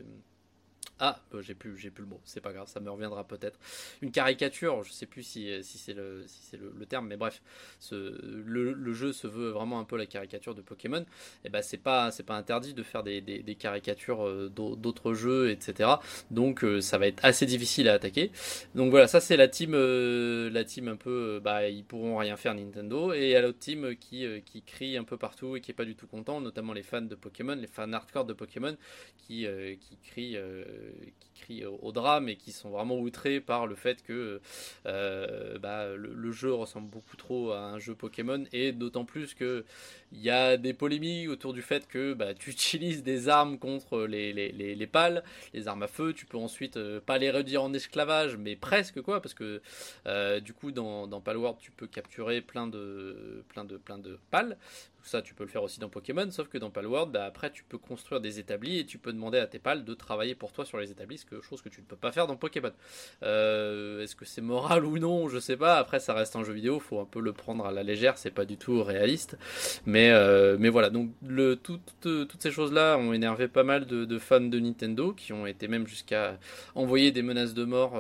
ah, 0.99 1.21
euh, 1.35 1.43
j'ai 1.43 1.55
plus, 1.55 1.77
j'ai 1.77 1.91
plus 1.91 2.05
le 2.05 2.09
mot. 2.09 2.21
C'est 2.25 2.41
pas 2.41 2.53
grave, 2.53 2.69
ça 2.69 2.81
me 2.81 2.91
reviendra 2.91 3.25
peut-être. 3.25 3.59
Une 4.01 4.11
caricature, 4.11 4.83
je 4.83 4.93
sais 4.93 5.05
plus 5.05 5.23
si, 5.23 5.53
si 5.63 5.77
c'est 5.77 5.93
le, 5.93 6.25
terme, 6.89 7.09
mais 7.09 7.19
bref, 7.19 7.43
le, 7.93 8.93
jeu 8.95 9.13
se 9.13 9.27
veut 9.27 9.51
vraiment 9.51 9.79
un 9.79 9.85
peu 9.85 9.99
la 9.99 10.07
caricature 10.07 10.55
de 10.55 10.63
Pokémon. 10.63 11.01
Et 11.01 11.05
eh 11.47 11.49
ben 11.51 11.61
c'est 11.61 11.77
pas, 11.77 12.11
c'est 12.11 12.23
pas 12.23 12.37
interdit 12.37 12.73
de 12.73 12.83
faire 12.83 13.03
des, 13.03 13.57
caricatures 13.59 14.27
euh, 14.27 14.49
d'autres 14.49 15.13
jeux, 15.13 15.51
etc. 15.51 15.91
Donc 16.31 16.65
euh, 16.65 16.81
ça 16.81 16.97
va 16.97 17.07
être 17.09 17.23
assez 17.25 17.45
difficile 17.45 17.89
à 17.91 17.95
attaquer. 17.95 18.31
Donc 18.75 18.91
voilà, 18.91 19.07
ça 19.07 19.21
c'est 19.21 19.37
la 19.37 19.49
team, 19.49 19.73
la 19.75 20.65
team 20.65 20.89
un 20.89 20.97
peu, 20.97 21.41
bah 21.45 21.69
ils 21.69 21.85
pourront 21.85 22.17
rien 22.17 22.37
faire 22.39 22.55
Nintendo. 22.55 23.13
Et 23.13 23.37
a 23.37 23.43
l'autre 23.43 23.59
team 23.59 23.97
qui, 23.97 24.27
qui 24.47 24.63
crie 24.63 24.97
un 24.97 25.05
peu 25.05 25.19
partout 25.19 25.57
et 25.57 25.61
qui 25.61 25.73
est 25.73 25.75
pas 25.75 25.85
du 25.85 25.95
tout 25.95 26.07
content, 26.07 26.41
notamment 26.41 26.73
les 26.73 26.83
fans 26.83 27.03
de 27.03 27.15
Pokémon, 27.15 27.55
les 27.55 27.67
fans 27.67 27.93
hardcore 27.93 28.25
de 28.25 28.33
Pokémon, 28.33 28.77
qui, 29.19 29.47
qui 29.81 29.99
crient 30.03 30.39
qui 31.21 31.43
crient 31.43 31.65
au, 31.65 31.93
drame 31.93 32.29
et 32.29 32.37
qui 32.37 32.53
sont 32.53 32.71
vraiment 32.71 32.99
outrés 32.99 33.41
par 33.41 33.67
le 33.67 33.75
fait 33.75 34.03
que 34.03 34.41
euh, 34.87 35.59
bah, 35.59 35.87
le, 35.95 36.33
jeu 36.33 36.53
ressemble 36.53 36.89
beaucoup 36.89 37.17
trop 37.17 37.53
à 37.53 37.61
un 37.61 37.79
jeu 37.79 37.95
Pokémon. 37.95 38.45
Et 38.53 38.73
d'autant 38.73 39.05
plus 39.05 39.35
que 39.35 39.65
il 40.13 40.21
y 40.21 40.31
a 40.31 40.57
des 40.57 40.73
polémiques 40.73 41.29
autour 41.29 41.53
du 41.53 41.63
fait 41.63 41.87
que 41.89 42.15
bah, 42.15 42.35
tu 42.35 42.51
utilises 42.57 43.03
des 43.03 43.29
armes 43.29 43.59
contre 43.59 44.03
les, 44.07 44.33
les, 44.33 44.53
les, 44.53 44.87
pales, 44.87 45.23
les 45.53 45.69
armes 45.69 45.83
à 45.83 45.89
feu, 45.89 46.13
tu 46.13 46.27
peux 46.27 46.39
ensuite 46.39 46.77
euh, 46.77 47.01
pas 47.01 47.19
les 47.19 47.31
réduire 47.31 47.63
en 47.63 47.73
esclavage, 47.73 48.37
mais 48.37 48.57
presque 48.57 49.01
quoi, 49.03 49.21
parce 49.21 49.35
que 49.35 49.61
euh, 50.07 50.41
du 50.41 50.53
coup 50.53 50.73
dans, 50.73 51.07
dans 51.07 51.21
Palworld 51.21 51.59
tu 51.59 51.71
peux 51.71 51.87
capturer 51.87 52.41
plein 52.41 52.67
de, 52.67 53.45
plein 53.49 53.65
de, 53.65 53.77
plein 53.77 53.99
de 53.99 54.19
pales, 54.31 54.57
ça, 55.09 55.23
tu 55.23 55.35
peux 55.35 55.45
le 55.45 55.51
faire 55.51 55.63
aussi 55.63 55.81
dans 55.81 55.89
Pokémon, 55.89 56.31
sauf 56.31 56.49
que 56.49 56.59
dans 56.59 56.71
Palworld, 56.71 57.13
bah, 57.13 57.25
après, 57.25 57.51
tu 57.51 57.65
peux 57.65 57.79
construire 57.79 58.21
des 58.21 58.39
établis 58.39 58.79
et 58.79 58.87
tu 58.87 58.99
peux 58.99 59.13
demander 59.13 59.39
à 59.39 59.47
tes 59.47 59.59
pals 59.59 59.85
de 59.85 59.95
travailler 59.95 60.35
pour 60.35 60.53
toi 60.53 60.65
sur 60.65 60.79
les 60.79 60.91
établis, 60.91 61.25
chose 61.43 61.63
que 61.63 61.69
tu 61.69 61.81
ne 61.81 61.87
peux 61.87 61.97
pas 61.97 62.13
faire 62.13 62.27
dans 62.27 62.37
Pokémon. 62.37 62.73
Est-ce 63.23 64.15
que 64.15 64.25
c'est 64.25 64.41
moral 64.41 64.85
ou 64.85 64.99
non 64.99 65.29
Je 65.29 65.39
sais 65.39 65.57
pas. 65.57 65.77
Après, 65.77 66.01
ça 66.01 66.15
reste 66.15 66.37
un 66.37 66.45
jeu 66.45 66.53
vidéo, 66.53 66.81
faut 66.81 67.01
un 67.01 67.05
peu 67.05 67.21
le 67.21 67.33
prendre 67.33 67.67
à 67.67 67.73
la 67.73 67.83
légère. 67.83 68.19
C'est 68.19 68.31
pas 68.31 68.45
du 68.45 68.57
tout 68.57 68.83
réaliste. 68.83 69.37
Mais 69.87 70.13
mais 70.59 70.69
voilà. 70.69 70.91
Donc 70.91 71.11
le 71.27 71.57
toutes 71.57 71.83
ces 72.41 72.51
choses 72.51 72.73
là 72.73 72.97
ont 72.99 73.13
énervé 73.13 73.49
pas 73.49 73.65
mal 73.65 73.87
de, 73.87 74.19
fans 74.19 74.41
de 74.41 74.59
Nintendo 74.59 75.13
qui 75.13 75.33
ont 75.33 75.47
été 75.47 75.69
même 75.69 75.87
jusqu'à 75.87 76.39
envoyer 76.75 77.13
des 77.13 77.23
menaces 77.23 77.55
de 77.55 77.65
mort 77.65 77.95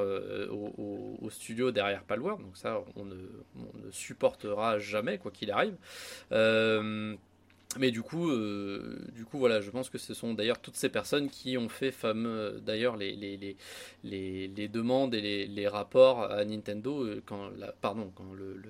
au, 0.50 1.30
studio 1.30 1.70
derrière 1.70 2.02
Palworld. 2.04 2.40
Donc 2.40 2.56
ça, 2.56 2.80
on 2.94 3.04
ne, 3.04 3.16
on 3.56 3.86
ne 3.86 3.90
supportera 3.90 4.78
jamais 4.78 5.18
quoi 5.18 5.30
qu'il 5.30 5.50
arrive. 5.50 5.76
Euh, 6.32 6.95
mais 7.78 7.90
du 7.90 8.02
coup, 8.02 8.30
euh, 8.30 8.98
du 9.14 9.24
coup, 9.24 9.38
voilà, 9.38 9.60
je 9.60 9.70
pense 9.70 9.90
que 9.90 9.98
ce 9.98 10.14
sont 10.14 10.34
d'ailleurs 10.34 10.60
toutes 10.60 10.76
ces 10.76 10.88
personnes 10.88 11.28
qui 11.28 11.58
ont 11.58 11.68
fait 11.68 11.90
fameux, 11.90 12.60
d'ailleurs, 12.64 12.96
les, 12.96 13.14
les, 13.14 13.36
les, 14.04 14.48
les, 14.48 14.68
demandes 14.68 15.14
et 15.14 15.46
les, 15.46 15.68
rapports 15.68 16.22
à 16.22 16.44
Nintendo 16.44 17.04
euh, 17.04 17.22
quand, 17.26 17.50
la, 17.58 17.72
pardon, 17.72 18.10
quand 18.14 18.32
le, 18.32 18.60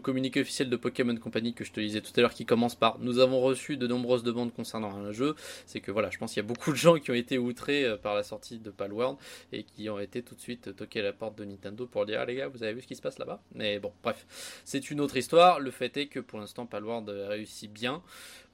communiqué 0.00 0.40
officiel 0.40 0.70
de 0.70 0.76
Pokémon 0.76 1.16
Company 1.16 1.52
que 1.52 1.64
je 1.64 1.72
te 1.72 1.80
disais 1.80 2.00
tout 2.00 2.12
à 2.16 2.20
l'heure, 2.20 2.34
qui 2.34 2.46
commence 2.46 2.74
par 2.74 2.98
"Nous 3.00 3.18
avons 3.18 3.40
reçu 3.40 3.76
de 3.76 3.86
nombreuses 3.86 4.22
demandes 4.22 4.52
concernant 4.52 4.94
un 4.94 5.12
jeu", 5.12 5.34
c'est 5.66 5.80
que 5.80 5.90
voilà, 5.90 6.10
je 6.10 6.18
pense 6.18 6.32
qu'il 6.32 6.42
y 6.42 6.46
a 6.46 6.48
beaucoup 6.48 6.70
de 6.70 6.76
gens 6.76 6.96
qui 6.98 7.10
ont 7.10 7.14
été 7.14 7.38
outrés 7.38 7.84
euh, 7.84 7.96
par 7.96 8.14
la 8.14 8.22
sortie 8.22 8.58
de 8.58 8.70
Palworld 8.70 9.18
et 9.52 9.64
qui 9.64 9.90
ont 9.90 9.98
été 9.98 10.22
tout 10.22 10.34
de 10.34 10.40
suite 10.40 10.76
toqués 10.76 11.00
à 11.00 11.04
la 11.04 11.12
porte 11.12 11.36
de 11.36 11.44
Nintendo 11.44 11.86
pour 11.86 12.06
dire 12.06 12.20
"Ah 12.20 12.24
les 12.24 12.36
gars, 12.36 12.48
vous 12.48 12.62
avez 12.62 12.74
vu 12.74 12.82
ce 12.82 12.86
qui 12.86 12.96
se 12.96 13.02
passe 13.02 13.18
là-bas? 13.18 13.42
Mais 13.54 13.78
bon, 13.78 13.92
bref, 14.02 14.26
c'est 14.64 14.90
une 14.90 15.00
autre 15.00 15.16
histoire. 15.16 15.60
Le 15.60 15.70
fait 15.70 15.96
est 15.96 16.06
que 16.06 16.20
pour 16.20 16.38
l'instant, 16.38 16.66
Palworld 16.66 17.08
réussit 17.08 17.72
bien. 17.72 18.02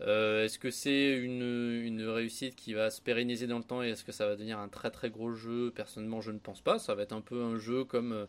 Euh, 0.01 0.45
est-ce 0.45 0.59
que 0.59 0.71
c'est 0.71 1.17
une, 1.17 2.03
réussite 2.09 2.57
qui 2.57 2.75
va 2.75 2.91
se 2.91 3.01
pérenniser 3.01 3.47
dans 3.47 3.59
le 3.59 3.65
temps 3.65 3.83
et 3.83 3.91
est-ce 3.91 4.05
que 4.05 4.13
ça 4.13 4.27
va 4.27 4.35
devenir 4.35 4.59
un 4.59 4.69
très 4.69 4.91
très 4.91 5.11
gros 5.11 5.33
jeu? 5.33 5.71
Personnellement, 5.75 6.21
je 6.21 6.33
ne 6.33 6.39
pense 6.39 6.61
pas. 6.61 6.79
Ça 6.79 6.95
va 6.95 7.03
être 7.03 7.13
un 7.13 7.21
peu 7.21 7.43
un 7.43 7.59
jeu 7.59 7.85
comme, 7.85 8.13
euh, 8.13 8.27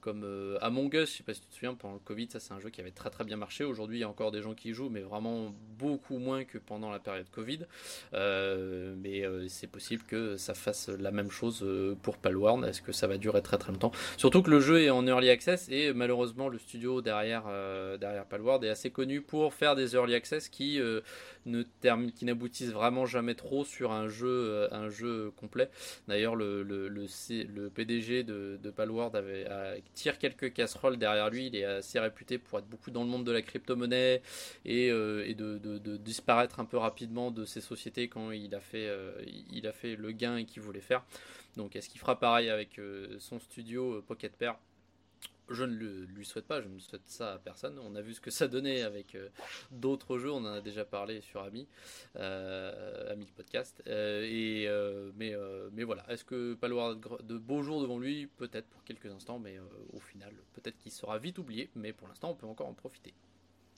comme 0.00 0.24
Among 0.60 0.94
Us. 0.94 1.10
Je 1.10 1.16
sais 1.18 1.22
pas 1.22 1.34
si 1.34 1.40
tu 1.40 1.48
te 1.48 1.54
souviens, 1.54 1.74
pendant 1.74 1.94
le 1.94 2.00
Covid, 2.00 2.25
ça 2.30 2.40
c'est 2.40 2.52
un 2.52 2.60
jeu 2.60 2.70
qui 2.70 2.80
avait 2.80 2.90
très 2.90 3.10
très 3.10 3.24
bien 3.24 3.36
marché. 3.36 3.64
Aujourd'hui, 3.64 3.98
il 3.98 4.00
y 4.00 4.04
a 4.04 4.08
encore 4.08 4.30
des 4.30 4.42
gens 4.42 4.54
qui 4.54 4.72
jouent, 4.72 4.88
mais 4.88 5.00
vraiment 5.00 5.54
beaucoup 5.78 6.18
moins 6.18 6.44
que 6.44 6.58
pendant 6.58 6.90
la 6.90 6.98
période 6.98 7.28
Covid. 7.30 7.60
mais 8.12 9.22
c'est 9.48 9.66
possible 9.66 10.02
que 10.04 10.36
ça 10.36 10.54
fasse 10.54 10.88
la 10.88 11.10
même 11.10 11.30
chose 11.30 11.66
pour 12.02 12.16
Palworld. 12.18 12.64
Est-ce 12.64 12.82
que 12.82 12.92
ça 12.92 13.06
va 13.06 13.18
durer 13.18 13.42
très 13.42 13.58
très 13.58 13.72
longtemps? 13.72 13.92
Surtout 14.16 14.42
que 14.42 14.50
le 14.50 14.60
jeu 14.60 14.80
est 14.82 14.90
en 14.90 15.06
early 15.06 15.30
access 15.30 15.68
et 15.68 15.92
malheureusement 15.92 16.48
le 16.48 16.58
studio 16.58 17.02
derrière, 17.02 17.44
derrière 17.98 18.26
Palworld 18.26 18.64
est 18.64 18.70
assez 18.70 18.90
connu 18.90 19.20
pour 19.20 19.54
faire 19.54 19.74
des 19.74 19.94
early 19.94 20.14
access 20.14 20.48
qui 20.48 20.80
ne 21.46 21.62
qui 22.10 22.24
n'aboutissent 22.24 22.72
vraiment 22.72 23.06
jamais 23.06 23.34
trop 23.34 23.64
sur 23.64 23.92
un 23.92 24.08
jeu, 24.08 24.28
euh, 24.28 24.68
un 24.72 24.88
jeu 24.88 25.32
complet. 25.36 25.70
D'ailleurs, 26.08 26.36
le, 26.36 27.68
PDG 27.74 28.24
de, 28.24 28.58
de 28.62 28.70
Palworld 28.70 29.14
avait, 29.16 29.46
tire 29.94 30.18
quelques 30.18 30.52
casseroles 30.52 30.96
derrière 30.96 31.30
lui. 31.30 31.46
Il 31.46 31.56
est 31.56 31.64
assez 31.64 31.98
réputé 31.98 32.38
pour 32.38 32.58
être 32.58 32.68
beaucoup 32.68 32.90
dans 32.90 33.02
le 33.02 33.08
monde 33.08 33.24
de 33.24 33.32
la 33.32 33.42
crypto-monnaie 33.42 34.22
et, 34.64 34.90
euh, 34.90 35.32
de, 35.34 35.96
disparaître 35.96 36.60
un 36.60 36.64
peu 36.64 36.76
rapidement 36.76 37.30
de 37.30 37.44
ses 37.44 37.60
sociétés 37.60 38.08
quand 38.08 38.30
il 38.30 38.54
a 38.54 38.60
fait, 38.60 38.86
euh, 38.86 39.12
il 39.50 39.66
a 39.66 39.72
fait 39.72 39.96
le 39.96 40.12
gain 40.12 40.44
qu'il 40.44 40.62
voulait 40.62 40.80
faire. 40.80 41.04
Donc, 41.56 41.74
est-ce 41.76 41.88
qu'il 41.88 42.00
fera 42.00 42.18
pareil 42.18 42.50
avec 42.50 42.80
son 43.18 43.38
studio 43.38 44.02
Pocket 44.06 44.36
Pair? 44.36 44.56
Je 45.50 45.64
ne 45.64 46.04
lui 46.06 46.24
souhaite 46.24 46.46
pas, 46.46 46.60
je 46.60 46.68
ne 46.68 46.78
souhaite 46.78 47.06
ça 47.06 47.34
à 47.34 47.38
personne. 47.38 47.78
On 47.78 47.94
a 47.94 48.02
vu 48.02 48.14
ce 48.14 48.20
que 48.20 48.30
ça 48.30 48.48
donnait 48.48 48.82
avec 48.82 49.14
euh, 49.14 49.28
d'autres 49.70 50.18
jeux, 50.18 50.30
on 50.30 50.38
en 50.38 50.52
a 50.52 50.60
déjà 50.60 50.84
parlé 50.84 51.20
sur 51.20 51.42
Ami, 51.42 51.66
euh, 52.16 53.12
Ami 53.12 53.26
podcast. 53.36 53.82
Euh, 53.86 55.12
mais, 55.16 55.34
mais 55.72 55.84
voilà, 55.84 56.04
est-ce 56.10 56.24
que 56.24 56.54
Palo 56.54 56.94
de 56.94 57.38
beaux 57.38 57.62
jours 57.62 57.80
devant 57.80 57.98
lui 57.98 58.26
Peut-être 58.26 58.66
pour 58.68 58.84
quelques 58.84 59.06
instants, 59.06 59.38
mais 59.38 59.58
au 59.92 60.00
final, 60.00 60.32
peut-être 60.54 60.78
qu'il 60.78 60.92
sera 60.92 61.18
vite 61.18 61.38
oublié, 61.38 61.70
mais 61.74 61.92
pour 61.92 62.08
l'instant, 62.08 62.30
on 62.30 62.34
peut 62.34 62.46
encore 62.46 62.68
en 62.68 62.74
profiter. 62.74 63.14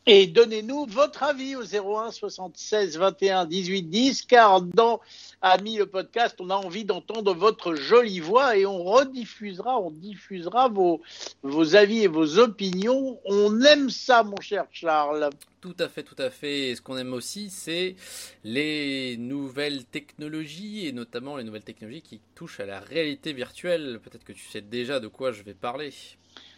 Et 0.07 0.27
donnez-nous 0.27 0.87
votre 0.87 1.23
avis 1.23 1.55
au 1.55 1.63
01 1.63 2.11
76 2.11 2.97
21 2.97 3.45
18 3.45 3.83
10, 3.83 4.23
car 4.23 4.63
dans 4.63 5.01
Ami 5.43 5.77
le 5.77 5.87
podcast, 5.87 6.37
on 6.41 6.51
a 6.51 6.55
envie 6.55 6.85
d'entendre 6.85 7.35
votre 7.35 7.75
jolie 7.75 8.21
voix 8.21 8.57
et 8.57 8.65
on 8.65 8.83
rediffusera, 8.83 9.79
on 9.79 9.91
diffusera 9.91 10.69
vos, 10.69 11.03
vos 11.43 11.77
avis 11.77 12.05
et 12.05 12.07
vos 12.09 12.39
opinions. 12.39 13.21
On 13.27 13.61
aime 13.63 13.91
ça, 13.91 14.23
mon 14.23 14.41
cher 14.41 14.65
Charles. 14.71 15.29
Tout 15.61 15.77
à 15.79 15.89
fait, 15.89 16.05
tout 16.05 16.17
à 16.19 16.31
fait. 16.31 16.71
Et 16.71 16.77
ce 16.77 16.81
qu'on 16.81 16.97
aime 16.97 17.13
aussi, 17.13 17.51
c'est 17.51 17.97
les 18.45 19.17
nouvelles 19.19 19.85
technologies 19.85 20.87
et 20.87 20.93
notamment 20.93 21.37
les 21.37 21.45
nouvelles 21.45 21.65
technologies 21.65 22.03
qui 22.03 22.21
touchent 22.35 22.61
à 22.61 22.67
la 22.67 22.81
réalité 22.81 23.33
virtuelle. 23.33 24.01
Peut-être 24.03 24.25
que 24.25 24.33
tu 24.33 24.47
sais 24.47 24.61
déjà 24.61 25.01
de 25.01 25.09
quoi 25.09 25.33
je 25.33 25.43
vais 25.43 25.55
parler. 25.55 25.93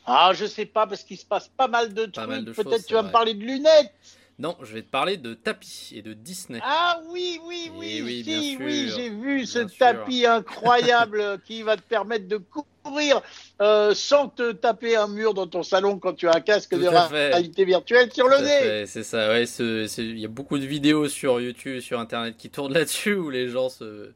Ah, 0.07 0.33
je 0.35 0.47
sais 0.47 0.67
pas, 0.67 0.87
parce 0.87 1.03
qu'il 1.03 1.19
se 1.19 1.27
passe 1.27 1.49
pas 1.49 1.69
mal 1.69 1.95
de 1.95 2.07
trucs. 2.07 2.55
Peut-être 2.55 2.87
tu 2.87 2.95
vas 2.95 3.03
me 3.03 3.11
parler 3.11 3.35
de 3.35 3.45
lunettes. 3.45 3.93
Non, 4.41 4.57
je 4.63 4.73
vais 4.73 4.81
te 4.81 4.89
parler 4.89 5.19
de 5.19 5.35
tapis 5.35 5.93
et 5.95 6.01
de 6.01 6.15
Disney. 6.15 6.61
Ah 6.63 6.99
oui, 7.11 7.39
oui, 7.45 7.71
oui, 7.77 8.01
oui, 8.03 8.59
oui, 8.59 8.91
j'ai 8.97 9.11
vu 9.11 9.45
ce 9.45 9.59
tapis 9.59 10.25
incroyable 10.25 11.39
qui 11.45 11.63
va 11.63 11.77
te 11.77 11.83
permettre 11.83 12.27
de 12.27 12.41
courir 12.83 13.21
euh, 13.61 13.93
sans 13.95 14.29
te 14.29 14.53
taper 14.53 14.97
un 14.97 15.09
mur 15.09 15.35
dans 15.35 15.47
ton 15.47 15.63
salon 15.63 15.99
quand 15.99 16.15
tu 16.15 16.27
as 16.27 16.37
un 16.37 16.41
casque 16.41 16.75
de 16.75 16.87
réalité 16.87 17.67
virtuelle 17.67 18.11
sur 18.15 18.29
le 18.29 18.39
nez. 18.39 18.87
C'est 18.87 19.03
ça, 19.03 19.29
ouais. 19.29 19.45
Il 19.45 20.19
y 20.19 20.25
a 20.25 20.29
beaucoup 20.29 20.59
de 20.59 20.65
vidéos 20.65 21.07
sur 21.09 21.39
YouTube, 21.39 21.81
sur 21.81 22.01
Internet 22.01 22.39
qui 22.39 22.49
tournent 22.49 22.73
là-dessus 22.73 23.17
où 23.17 23.29
les 23.29 23.51
gens 23.51 23.69
se 23.69 24.11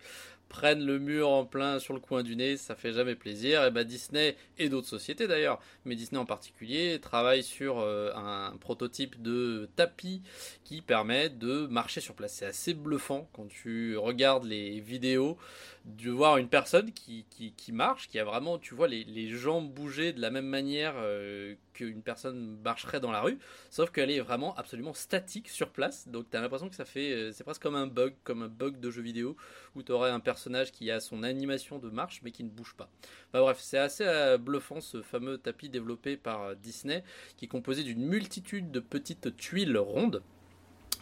prennent 0.54 0.86
le 0.86 1.00
mur 1.00 1.30
en 1.30 1.44
plein 1.44 1.80
sur 1.80 1.94
le 1.94 2.00
coin 2.00 2.22
du 2.22 2.36
nez, 2.36 2.56
ça 2.56 2.76
fait 2.76 2.92
jamais 2.92 3.16
plaisir. 3.16 3.64
Et 3.64 3.72
ben 3.72 3.82
Disney 3.82 4.36
et 4.56 4.68
d'autres 4.68 4.86
sociétés 4.86 5.26
d'ailleurs, 5.26 5.58
mais 5.84 5.96
Disney 5.96 6.20
en 6.20 6.26
particulier, 6.26 7.00
travaille 7.00 7.42
sur 7.42 7.80
euh, 7.80 8.12
un 8.14 8.56
prototype 8.58 9.20
de 9.20 9.68
tapis 9.74 10.22
qui 10.62 10.80
permet 10.80 11.28
de 11.28 11.66
marcher 11.66 12.00
sur 12.00 12.14
place. 12.14 12.34
C'est 12.34 12.46
assez 12.46 12.72
bluffant 12.72 13.28
quand 13.32 13.48
tu 13.48 13.96
regardes 13.96 14.44
les 14.44 14.78
vidéos 14.78 15.36
de 15.84 16.10
voir 16.10 16.38
une 16.38 16.48
personne 16.48 16.92
qui, 16.92 17.26
qui, 17.28 17.72
marche, 17.72 18.08
qui 18.08 18.18
a 18.18 18.24
vraiment, 18.24 18.58
tu 18.58 18.74
vois, 18.74 18.88
les, 18.88 19.04
les 19.04 19.28
jambes 19.28 19.70
bouger 19.70 20.14
de 20.14 20.20
la 20.20 20.30
même 20.30 20.46
manière 20.46 20.94
euh, 20.96 21.54
qu'une 21.74 22.02
personne 22.02 22.58
marcherait 22.64 23.00
dans 23.00 23.12
la 23.12 23.20
rue, 23.20 23.38
sauf 23.70 23.90
qu'elle 23.90 24.10
est 24.10 24.20
vraiment 24.20 24.54
absolument 24.56 24.94
statique 24.94 25.50
sur 25.50 25.70
place. 25.70 26.08
Donc 26.08 26.30
tu 26.30 26.36
as 26.36 26.40
l'impression 26.40 26.70
que 26.70 26.74
ça 26.74 26.86
fait, 26.86 27.12
euh, 27.12 27.32
c'est 27.32 27.44
presque 27.44 27.62
comme 27.62 27.74
un 27.74 27.86
bug, 27.86 28.14
comme 28.24 28.42
un 28.42 28.48
bug 28.48 28.80
de 28.80 28.90
jeu 28.90 29.02
vidéo, 29.02 29.36
où 29.74 29.82
tu 29.82 29.92
aurais 29.92 30.10
un 30.10 30.20
personnage 30.20 30.72
qui 30.72 30.90
a 30.90 31.00
son 31.00 31.22
animation 31.22 31.78
de 31.78 31.90
marche 31.90 32.22
mais 32.24 32.30
qui 32.30 32.44
ne 32.44 32.50
bouge 32.50 32.74
pas. 32.74 32.88
Enfin 33.28 33.42
bref, 33.42 33.58
c'est 33.60 33.78
assez 33.78 34.04
euh, 34.06 34.38
bluffant 34.38 34.80
ce 34.80 35.02
fameux 35.02 35.36
tapis 35.36 35.68
développé 35.68 36.16
par 36.16 36.56
Disney, 36.56 37.04
qui 37.36 37.44
est 37.44 37.48
composé 37.48 37.82
d'une 37.82 38.06
multitude 38.06 38.70
de 38.70 38.80
petites 38.80 39.36
tuiles 39.36 39.76
rondes 39.76 40.22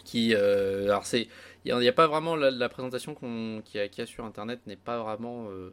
qui 0.04 0.34
alors 0.34 1.06
c'est 1.06 1.28
il 1.64 1.76
n'y 1.76 1.88
a, 1.88 1.92
pas 1.92 2.08
vraiment 2.08 2.34
la, 2.34 2.68
présentation 2.68 3.14
qu'il 3.14 3.62
y, 3.74 4.00
a 4.00 4.06
sur 4.06 4.24
internet 4.24 4.60
n'est 4.66 4.76
pas 4.76 5.00
vraiment 5.00 5.46
euh, 5.48 5.72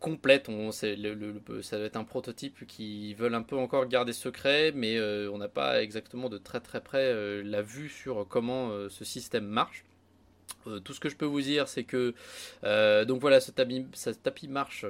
complète. 0.00 0.48
On, 0.48 0.70
le, 0.82 1.62
ça 1.62 1.76
doit 1.76 1.86
être 1.86 1.96
un 1.96 2.04
prototype 2.04 2.66
qui 2.66 3.14
veulent 3.14 3.34
un 3.34 3.42
peu 3.42 3.56
encore 3.56 3.86
garder 3.86 4.12
secret, 4.12 4.72
mais 4.74 4.96
euh, 4.96 5.30
on 5.32 5.38
n'a 5.38 5.48
pas 5.48 5.82
exactement 5.82 6.28
de 6.28 6.38
très 6.38 6.60
très 6.60 6.80
près 6.80 7.12
euh, 7.12 7.42
la 7.44 7.62
vue 7.62 7.88
sur 7.88 8.26
comment 8.28 8.70
ce 8.88 9.04
système 9.04 9.46
marche. 9.46 9.84
tout 10.84 10.92
ce 10.92 10.98
que 10.98 11.08
je 11.08 11.16
peux 11.16 11.26
vous 11.26 11.42
dire, 11.42 11.68
c'est 11.68 11.84
que 11.84 12.14
donc 13.04 13.20
voilà, 13.20 13.40
ce 13.40 13.52
tapis, 13.52 14.48
marche 14.48 14.84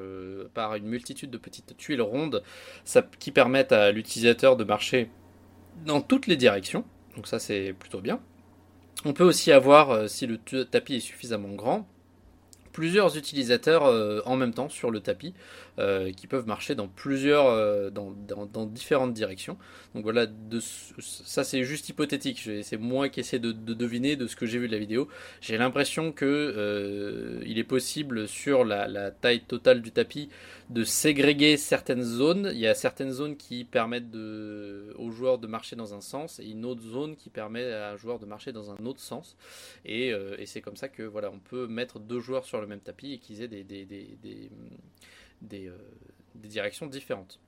par 0.55 0.75
une 0.75 0.87
multitude 0.87 1.31
de 1.31 1.39
petites 1.39 1.77
tuiles 1.77 2.03
rondes 2.03 2.43
qui 3.19 3.31
permettent 3.31 3.73
à 3.73 3.93
l'utilisateur 3.93 4.57
de 4.57 4.65
marcher 4.65 5.11
dans 5.85 6.01
toutes 6.01 6.27
les 6.27 6.37
directions. 6.37 6.85
Donc 7.15 7.27
ça, 7.27 7.39
c'est 7.39 7.75
plutôt 7.75 8.01
bien. 8.01 8.21
On 9.05 9.13
peut 9.13 9.25
aussi 9.25 9.53
avoir, 9.53 9.91
euh, 9.91 10.07
si 10.09 10.27
le 10.27 10.39
tapis 10.65 10.97
est 10.97 11.01
suffisamment 11.01 11.51
grand, 11.51 11.87
plusieurs 12.73 13.17
utilisateurs 13.17 13.87
euh, 13.87 14.21
en 14.25 14.37
même 14.37 14.55
temps 14.55 14.69
sur 14.69 14.91
le 14.91 15.01
tapis 15.01 15.35
euh, 15.79 16.13
qui 16.13 16.27
peuvent 16.27 16.47
marcher 16.47 16.75
dans 16.75 16.89
plusieurs 16.89 17.91
dans, 17.91 18.67
différentes 18.67 19.15
directions 19.15 19.57
donc 19.95 20.03
voilà 20.03 20.27
ça 21.01 21.45
c'est 21.45 21.65
juste 21.65 21.89
hypothétique 21.89 22.49
c'est 22.63 22.77
moi 22.77 23.09
qui 23.09 23.21
essaie 23.21 23.39
de, 23.39 23.53
deviner 23.53 24.17
de 24.17 24.27
ce 24.27 24.37
que 24.37 24.47
j'ai 24.47 24.59
vu 24.59 24.67
de 24.67 24.73
la 24.73 24.79
vidéo 24.79 25.09
j'ai 25.41 25.57
l'impression 25.57 26.13
que 26.13 27.41
il 27.47 27.59
est 27.59 27.65
possible 27.65 28.29
sur 28.29 28.65
la, 28.65 29.11
taille 29.11 29.41
totale 29.41 29.83
du 29.83 29.93
tapis 29.93 30.29
de 30.71 30.85
ségréguer 30.85 31.57
certaines 31.57 32.03
zones. 32.03 32.51
Il 32.53 32.59
y 32.59 32.67
a 32.67 32.75
certaines 32.75 33.11
zones 33.11 33.37
qui 33.37 33.65
permettent 33.65 34.15
aux 34.15 35.11
joueurs 35.11 35.39
de 35.39 35.47
marcher 35.47 35.77
dans 35.77 35.95
un 35.95 36.01
sens 36.01 36.41
et 36.41 36.47
une 36.47 36.65
autre 36.65 36.83
zone 36.83 37.17
qui 37.17 37.31
permet 37.31 37.73
à 37.73 37.91
un 37.93 37.97
joueur 37.97 38.19
de 38.19 38.27
marcher 38.27 38.53
dans 38.53 38.71
un 38.71 38.85
autre 38.85 39.01
sens. 39.01 39.37
Et, 39.85 40.13
euh, 40.13 40.37
c'est 40.47 40.61
comme 40.61 40.77
ça 40.77 40.89
que 40.89 41.03
voilà, 41.03 41.31
on 41.31 41.39
peut 41.39 41.67
mettre 41.67 41.99
deux 41.99 42.21
joueurs 42.21 42.45
sur 42.45 42.61
le 42.61 42.67
même 42.67 42.81
tapis 42.81 43.15
et 43.15 43.19
qu'ils 43.19 43.43
aient 43.43 43.49
des, 43.49 43.65
euh, 45.53 45.77
des 46.35 46.49
directions 46.49 46.87
différentes. 46.87 47.39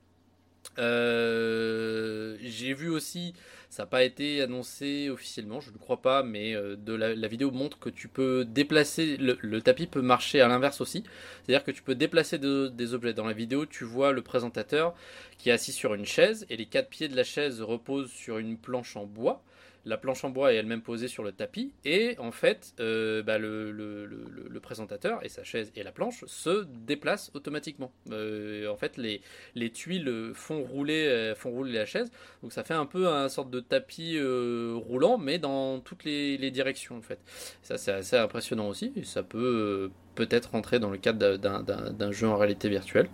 Euh, 0.77 2.37
j'ai 2.39 2.73
vu 2.73 2.89
aussi 2.89 3.33
Ça 3.69 3.83
n'a 3.83 3.87
pas 3.87 4.03
été 4.03 4.41
annoncé 4.41 5.09
officiellement, 5.09 5.59
je 5.59 5.71
ne 5.71 5.77
crois 5.77 6.01
pas, 6.01 6.23
mais 6.23 6.53
de 6.53 6.93
la, 6.93 7.27
vidéo 7.27 7.51
montre 7.51 7.79
que 7.79 7.89
tu 7.89 8.07
peux 8.07 8.45
déplacer, 8.45 9.17
le, 9.17 9.61
tapis 9.61 9.87
peut 9.87 10.01
marcher 10.01 10.41
à 10.41 10.47
l'inverse 10.47 10.81
aussi, 10.81 11.03
c'est-à-dire 11.43 11.63
que 11.63 11.71
tu 11.71 11.81
peux 11.81 11.95
déplacer 11.95 12.37
des 12.37 12.93
objets. 12.93 13.13
Dans 13.13 13.25
la 13.25 13.33
vidéo, 13.33 13.65
tu 13.65 13.85
vois 13.85 14.11
le 14.11 14.21
présentateur 14.21 14.93
qui 15.37 15.49
est 15.49 15.53
assis 15.53 15.71
sur 15.71 15.93
une 15.93 16.05
chaise 16.05 16.45
et 16.49 16.57
les 16.57 16.65
quatre 16.65 16.89
pieds 16.89 17.07
de 17.07 17.15
la 17.15 17.23
chaise 17.23 17.61
reposent 17.61 18.11
sur 18.11 18.37
une 18.37 18.57
planche 18.57 18.95
en 18.95 19.05
bois 19.05 19.43
la 19.85 19.97
planche 19.97 20.23
en 20.23 20.29
bois 20.29 20.53
est 20.53 20.57
elle-même 20.57 20.81
posée 20.81 21.07
sur 21.07 21.23
le 21.23 21.31
tapis, 21.31 21.73
et 21.85 22.15
en 22.19 22.31
fait, 22.31 22.73
euh, 22.79 23.23
bah, 23.23 23.37
le, 23.37 24.59
présentateur 24.61 25.25
et 25.25 25.29
sa 25.29 25.43
chaise 25.43 25.71
et 25.75 25.81
la 25.81 25.91
planche 25.91 26.23
se 26.27 26.65
déplacent 26.85 27.31
automatiquement. 27.33 27.91
Euh, 28.11 28.67
en 28.67 28.75
fait, 28.75 28.95
les, 28.97 29.21
les 29.55 29.71
tuiles 29.71 30.31
font 30.35 30.61
rouler, 30.63 31.07
euh, 31.07 31.33
font 31.33 31.49
rouler 31.49 31.73
la 31.73 31.85
chaise, 31.85 32.11
donc 32.43 32.53
ça 32.53 32.63
fait 32.63 32.75
un 32.75 32.85
peu 32.85 33.07
un 33.07 33.27
sorte 33.27 33.49
de 33.49 33.59
tapis 33.59 34.19
roulant, 34.21 35.17
mais 35.17 35.39
dans 35.39 35.79
toutes 35.79 36.03
les, 36.03 36.51
directions 36.51 36.97
en 36.97 37.01
fait. 37.01 37.19
Ça, 37.63 37.77
c'est 37.77 37.91
assez 37.91 38.17
impressionnant 38.17 38.67
aussi, 38.67 38.93
et 38.95 39.03
ça 39.03 39.23
peut 39.23 39.89
peut-être 40.15 40.51
rentrer 40.51 40.79
dans 40.79 40.89
le 40.91 40.97
cadre 40.97 41.37
d'un 41.37 42.11
jeu 42.11 42.27
en 42.27 42.37
réalité 42.37 42.69
virtuelle. 42.69 43.09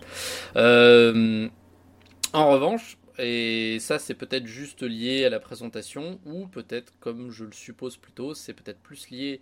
en 0.54 2.50
revanche, 2.50 2.98
et 3.18 3.78
ça, 3.80 3.98
c'est 3.98 4.14
peut-être 4.14 4.46
juste 4.46 4.82
lié 4.82 5.24
à 5.24 5.30
la 5.30 5.40
présentation, 5.40 6.20
ou 6.24 6.46
peut-être, 6.46 6.92
comme 7.00 7.30
je 7.30 7.44
le 7.44 7.52
suppose 7.52 7.96
plutôt, 7.96 8.34
c'est 8.34 8.54
peut-être 8.54 8.80
plus 8.80 9.10
lié 9.10 9.40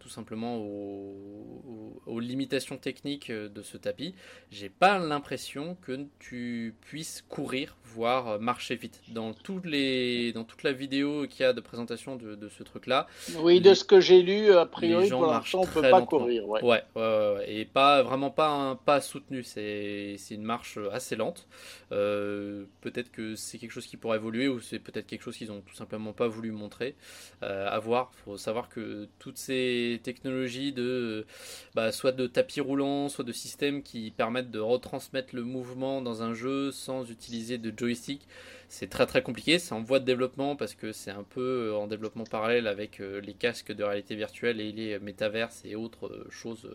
tout 0.00 0.08
simplement 0.08 0.58
aux, 0.58 2.20
limitations 2.20 2.78
techniques 2.78 3.30
euh, 3.30 3.48
de 3.48 3.62
ce 3.62 3.76
tapis. 3.76 4.14
J'ai 4.50 4.68
pas 4.68 4.98
l'impression 4.98 5.76
que 5.82 6.06
tu 6.18 6.74
puisses 6.80 7.24
courir, 7.28 7.76
voire 7.84 8.40
marcher 8.40 8.76
vite. 8.76 9.00
Dans, 9.08 9.34
toutes 9.34 9.66
les, 9.66 10.32
dans 10.32 10.44
toute 10.44 10.62
la 10.62 10.72
vidéo 10.72 11.26
qu'il 11.28 11.42
y 11.42 11.44
a 11.44 11.52
de 11.52 11.60
présentation 11.60 12.16
de, 12.16 12.48
ce 12.48 12.62
truc-là. 12.62 13.06
Oui, 13.38 13.60
de 13.60 13.74
ce 13.74 13.84
que 13.84 14.00
j'ai 14.00 14.22
lu, 14.22 14.52
a 14.52 14.64
priori, 14.64 15.08
pour 15.10 15.26
l'instant, 15.26 15.62
on 15.62 15.66
peut 15.66 15.82
pas 15.82 16.02
courir. 16.02 16.48
Ouais. 16.48 16.62
Ouais, 16.62 16.82
ouais, 16.96 17.44
et 17.48 17.64
pas, 17.64 18.02
vraiment 18.02 18.30
pas 18.30 18.48
un 18.48 18.76
pas 18.76 19.00
soutenu. 19.00 19.42
C'est 19.42 20.16
une 20.30 20.42
marche 20.42 20.78
assez 20.92 21.16
lente. 21.16 21.46
Euh, 21.92 22.64
peut-être 22.80 23.10
que 23.10 23.34
c'est 23.34 23.58
quelque 23.58 23.70
chose 23.70 23.86
qui 23.86 23.96
pourrait 23.96 24.18
évoluer, 24.18 24.48
ou 24.48 24.60
c'est 24.60 24.78
peut-être 24.78 25.06
quelque 25.06 25.22
chose 25.22 25.36
qu'ils 25.36 25.52
ont 25.52 25.60
tout 25.60 25.74
simplement 25.74 26.12
pas 26.12 26.28
voulu 26.28 26.50
montrer. 26.50 26.94
Euh, 27.42 27.68
à 27.68 27.78
voir. 27.78 28.12
faut 28.24 28.36
savoir 28.36 28.68
que 28.68 29.08
toutes 29.18 29.38
ces 29.38 30.00
technologies 30.02 30.72
de 30.72 31.26
bah, 31.74 31.92
soit 31.92 32.12
de 32.12 32.26
tapis 32.26 32.60
roulant, 32.60 33.08
soit 33.08 33.24
de 33.24 33.32
systèmes 33.32 33.82
qui 33.82 34.10
permettent 34.10 34.50
de 34.50 34.60
retransmettre 34.60 35.34
le 35.34 35.42
mouvement 35.42 36.02
dans 36.02 36.22
un 36.22 36.34
jeu 36.34 36.72
sans 36.72 37.10
utiliser 37.10 37.58
de 37.58 37.72
joystick, 37.76 38.26
c'est 38.68 38.88
très 38.88 39.06
très 39.06 39.22
compliqué. 39.22 39.58
C'est 39.58 39.74
en 39.74 39.82
voie 39.82 40.00
de 40.00 40.04
développement 40.04 40.56
parce 40.56 40.74
que 40.74 40.92
c'est 40.92 41.10
un 41.10 41.22
peu 41.22 41.70
euh, 41.70 41.76
en 41.76 41.86
développement 41.86 42.24
parallèle 42.24 42.66
avec 42.66 43.00
euh, 43.00 43.20
les 43.20 43.34
casques 43.34 43.72
de 43.72 43.84
réalité 43.84 44.14
virtuelle 44.14 44.60
et 44.60 44.72
les 44.72 44.98
métaverses 44.98 45.62
et 45.64 45.76
autres 45.76 46.06
euh, 46.06 46.26
choses 46.30 46.70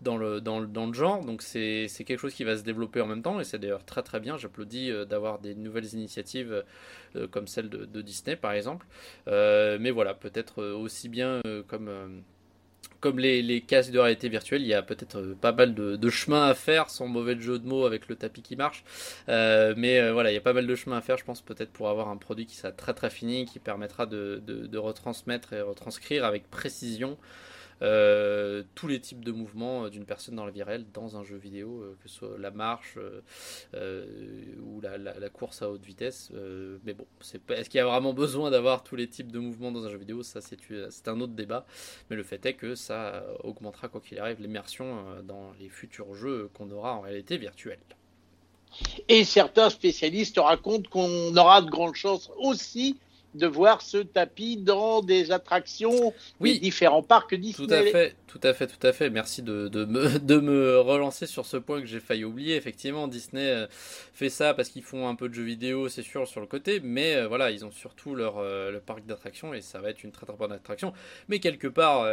dans 0.00 0.16
le, 0.16 0.40
dans 0.40 0.60
le, 0.60 0.66
dans 0.66 0.86
le 0.86 0.92
genre. 0.92 1.24
Donc 1.24 1.42
c'est 1.42 1.88
quelque 2.06 2.18
chose 2.18 2.34
qui 2.34 2.44
va 2.44 2.56
se 2.56 2.62
développer 2.62 3.00
en 3.00 3.06
même 3.06 3.22
temps 3.22 3.40
et 3.40 3.44
c'est 3.44 3.58
d'ailleurs 3.58 3.84
très 3.84 4.02
très 4.02 4.20
bien. 4.20 4.36
J'applaudis 4.36 4.90
d'avoir 5.06 5.38
des 5.38 5.54
nouvelles 5.54 5.92
initiatives 5.94 6.64
comme 7.30 7.46
celle 7.46 7.68
de, 7.68 7.84
de, 7.84 8.02
Disney 8.02 8.36
par 8.36 8.52
exemple. 8.52 8.86
mais 9.26 9.90
voilà, 9.90 10.14
peut-être 10.14 10.62
aussi 10.62 11.08
bien 11.08 11.40
comme 11.66 12.22
comme 13.00 13.18
les, 13.18 13.60
casques 13.60 13.92
de 13.92 13.98
réalité 13.98 14.28
virtuelle, 14.28 14.62
il 14.62 14.68
y 14.68 14.74
a 14.74 14.82
peut-être 14.82 15.18
euh, 15.18 15.36
pas 15.40 15.52
mal 15.52 15.74
de, 15.74 16.10
chemin 16.10 16.48
à 16.48 16.54
faire, 16.54 16.90
sans 16.90 17.06
mauvais 17.06 17.38
jeu 17.40 17.58
de 17.58 17.66
mots 17.66 17.84
avec 17.84 18.08
le 18.08 18.16
tapis 18.16 18.42
qui 18.42 18.56
marche. 18.56 18.84
Euh, 19.28 19.74
mais 19.76 20.00
euh, 20.00 20.12
voilà, 20.12 20.30
il 20.30 20.34
y 20.34 20.38
a 20.38 20.42
pas 20.42 20.52
mal 20.52 20.66
de 20.66 20.74
chemin 20.74 20.96
à 20.96 21.00
faire, 21.00 21.16
je 21.16 21.24
pense, 21.24 21.42
peut-être 21.42 21.70
pour 21.70 21.88
avoir 21.88 22.08
un 22.08 22.16
produit 22.16 22.46
qui 22.46 22.56
sera 22.56 22.72
très 22.72 22.94
très 22.94 23.10
fini, 23.10 23.44
qui 23.44 23.58
permettra 23.58 24.06
de, 24.06 24.42
de 24.44 24.78
retransmettre 24.78 25.52
et 25.52 25.60
retranscrire 25.60 26.24
avec 26.24 26.50
précision 26.50 27.18
tous 27.80 28.88
les 28.88 28.98
types 28.98 29.24
de 29.24 29.30
mouvements 29.30 29.88
d'une 29.88 30.04
personne 30.04 30.34
dans 30.34 30.44
la 30.44 30.50
vie 30.50 30.64
réelle 30.64 30.84
dans 30.92 31.16
un 31.16 31.22
jeu 31.22 31.36
vidéo, 31.36 31.96
que 32.02 32.08
ce 32.08 32.16
soit 32.16 32.36
la 32.36 32.50
marche 32.50 32.98
la, 34.82 35.28
course 35.28 35.62
à 35.62 35.70
haute 35.70 35.84
vitesse. 35.84 36.30
mais 36.84 36.94
bon, 36.94 37.06
est-ce 37.50 37.70
qu'il 37.70 37.78
y 37.78 37.80
a 37.80 37.86
vraiment 37.86 38.12
besoin 38.12 38.50
d'avoir 38.50 38.82
tous 38.84 38.96
les 38.96 39.08
types 39.08 39.32
de 39.32 39.38
mouvements 39.38 39.72
dans 39.72 39.84
un 39.84 39.90
jeu 39.90 39.98
vidéo? 39.98 40.22
Ça, 40.22 40.40
c'est 40.40 41.08
un 41.08 41.20
autre 41.20 41.34
débat. 41.34 41.66
Mais 42.10 42.16
le 42.16 42.22
fait 42.22 42.44
est 42.46 42.54
que 42.54 42.74
ça 42.74 43.24
augmentera, 43.44 43.88
quoi 43.88 44.00
qu'il 44.00 44.18
arrive, 44.18 44.40
l'immersion 44.40 45.04
dans 45.24 45.52
les 45.60 45.68
futurs 45.68 46.14
jeux 46.14 46.50
qu'on 46.54 46.70
aura 46.70 46.94
en 46.94 47.00
réalité 47.00 47.36
virtuelle. 47.38 47.78
Et 49.08 49.24
certains 49.24 49.70
spécialistes 49.70 50.38
racontent 50.38 50.88
qu'on 50.90 51.36
aura 51.36 51.62
de 51.62 51.70
grandes 51.70 51.94
chances 51.94 52.30
aussi 52.36 52.98
de 53.34 53.46
voir 53.46 53.82
ce 53.82 53.98
tapis 53.98 54.56
dans 54.56 55.02
des 55.02 55.32
attractions, 55.32 56.14
oui, 56.40 56.58
différents 56.60 57.02
parcs 57.02 57.34
Disney. 57.34 57.66
Tout 57.66 57.74
à 57.74 57.82
fait, 57.82 58.16
tout 58.26 58.40
à 58.42 58.54
fait, 58.54 58.66
tout 58.66 58.86
à 58.86 58.92
fait. 58.92 59.10
Merci 59.10 59.42
de, 59.42 59.68
de, 59.68 59.84
me, 59.84 60.18
de 60.18 60.36
me 60.38 60.80
relancer 60.80 61.26
sur 61.26 61.44
ce 61.44 61.56
point 61.58 61.80
que 61.80 61.86
j'ai 61.86 62.00
failli 62.00 62.24
oublier. 62.24 62.56
Effectivement, 62.56 63.06
Disney 63.06 63.46
euh, 63.46 63.66
fait 64.14 64.30
ça 64.30 64.54
parce 64.54 64.70
qu'ils 64.70 64.82
font 64.82 65.08
un 65.08 65.14
peu 65.14 65.28
de 65.28 65.34
jeux 65.34 65.42
vidéo, 65.42 65.88
c'est 65.88 66.02
sûr, 66.02 66.26
sur 66.26 66.40
le 66.40 66.46
côté, 66.46 66.80
mais 66.80 67.16
euh, 67.16 67.28
voilà, 67.28 67.50
ils 67.50 67.64
ont 67.64 67.70
surtout 67.70 68.14
leur 68.14 68.38
euh, 68.38 68.70
le 68.70 68.80
parc 68.80 69.04
d'attractions 69.04 69.52
et 69.52 69.60
ça 69.60 69.80
va 69.80 69.90
être 69.90 70.02
une 70.02 70.12
très 70.12 70.26
très 70.26 70.36
bonne 70.36 70.52
attraction. 70.52 70.92
Mais 71.28 71.38
quelque 71.38 71.68
part, 71.68 72.08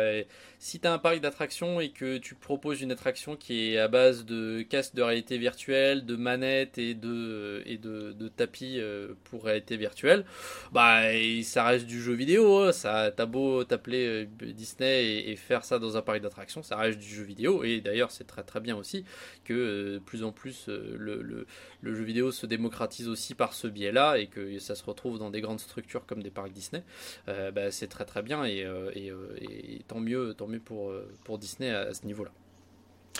si 0.59 0.79
tu 0.79 0.87
as 0.87 0.93
un 0.93 0.97
parc 0.97 1.19
d'attractions 1.19 1.79
et 1.79 1.89
que 1.89 2.17
tu 2.17 2.35
proposes 2.35 2.81
une 2.81 2.91
attraction 2.91 3.35
qui 3.35 3.73
est 3.73 3.77
à 3.77 3.87
base 3.87 4.25
de 4.25 4.61
casques 4.63 4.95
de 4.95 5.01
réalité 5.01 5.37
virtuelle, 5.37 6.05
de 6.05 6.15
manettes 6.15 6.77
et 6.77 6.93
de, 6.93 7.63
et 7.65 7.77
de, 7.77 8.11
de 8.11 8.27
tapis 8.27 8.79
pour 9.25 9.43
réalité 9.43 9.77
virtuelle, 9.77 10.25
bah 10.71 11.04
ça 11.43 11.63
reste 11.63 11.85
du 11.85 12.01
jeu 12.01 12.13
vidéo. 12.13 12.59
Hein. 12.59 12.71
Ça, 12.71 13.11
t'as 13.15 13.25
beau 13.25 13.63
t'appeler 13.63 14.05
euh, 14.05 14.51
Disney 14.53 15.29
et, 15.29 15.35
faire 15.35 15.63
ça 15.65 15.79
dans 15.79 15.97
un 15.97 16.01
parc 16.01 16.21
d'attractions, 16.21 16.63
ça 16.63 16.77
reste 16.77 16.99
du 16.99 17.07
jeu 17.07 17.23
vidéo. 17.23 17.63
Et 17.63 17.81
d'ailleurs, 17.81 18.11
c'est 18.11 18.25
très 18.25 18.43
très 18.43 18.59
bien 18.59 18.75
aussi 18.75 19.05
que 19.43 19.53
euh, 19.53 19.99
plus 19.99 20.23
en 20.23 20.31
plus 20.31 20.69
euh, 20.69 20.95
le, 20.97 21.45
le, 21.81 21.95
jeu 21.95 22.03
vidéo 22.03 22.31
se 22.31 22.45
démocratise 22.45 23.07
aussi 23.07 23.35
par 23.35 23.53
ce 23.53 23.67
biais-là 23.67 24.17
et 24.17 24.27
que 24.27 24.57
ça 24.59 24.75
se 24.75 24.83
retrouve 24.83 25.19
dans 25.19 25.29
des 25.29 25.41
grandes 25.41 25.59
structures 25.59 26.05
comme 26.05 26.23
des 26.23 26.31
parcs 26.31 26.51
Disney. 26.51 26.83
Bah, 27.27 27.71
c'est 27.71 27.87
très 27.87 28.05
très 28.05 28.21
bien 28.21 28.45
et, 28.45 28.65
et, 28.95 29.81
tant 29.87 29.99
mieux, 29.99 30.33
tant 30.33 30.47
mieux 30.47 30.59
pour, 30.59 30.93
pour 31.23 31.37
Disney 31.37 31.69
à, 31.69 31.93
ce 31.93 32.05
niveau-là. 32.05 32.31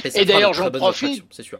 Et, 0.04 0.26
d'ailleurs, 0.26 0.54
j'en 0.54 0.72
profite. 0.72 1.24
C'est 1.32 1.44
sûr. 1.44 1.60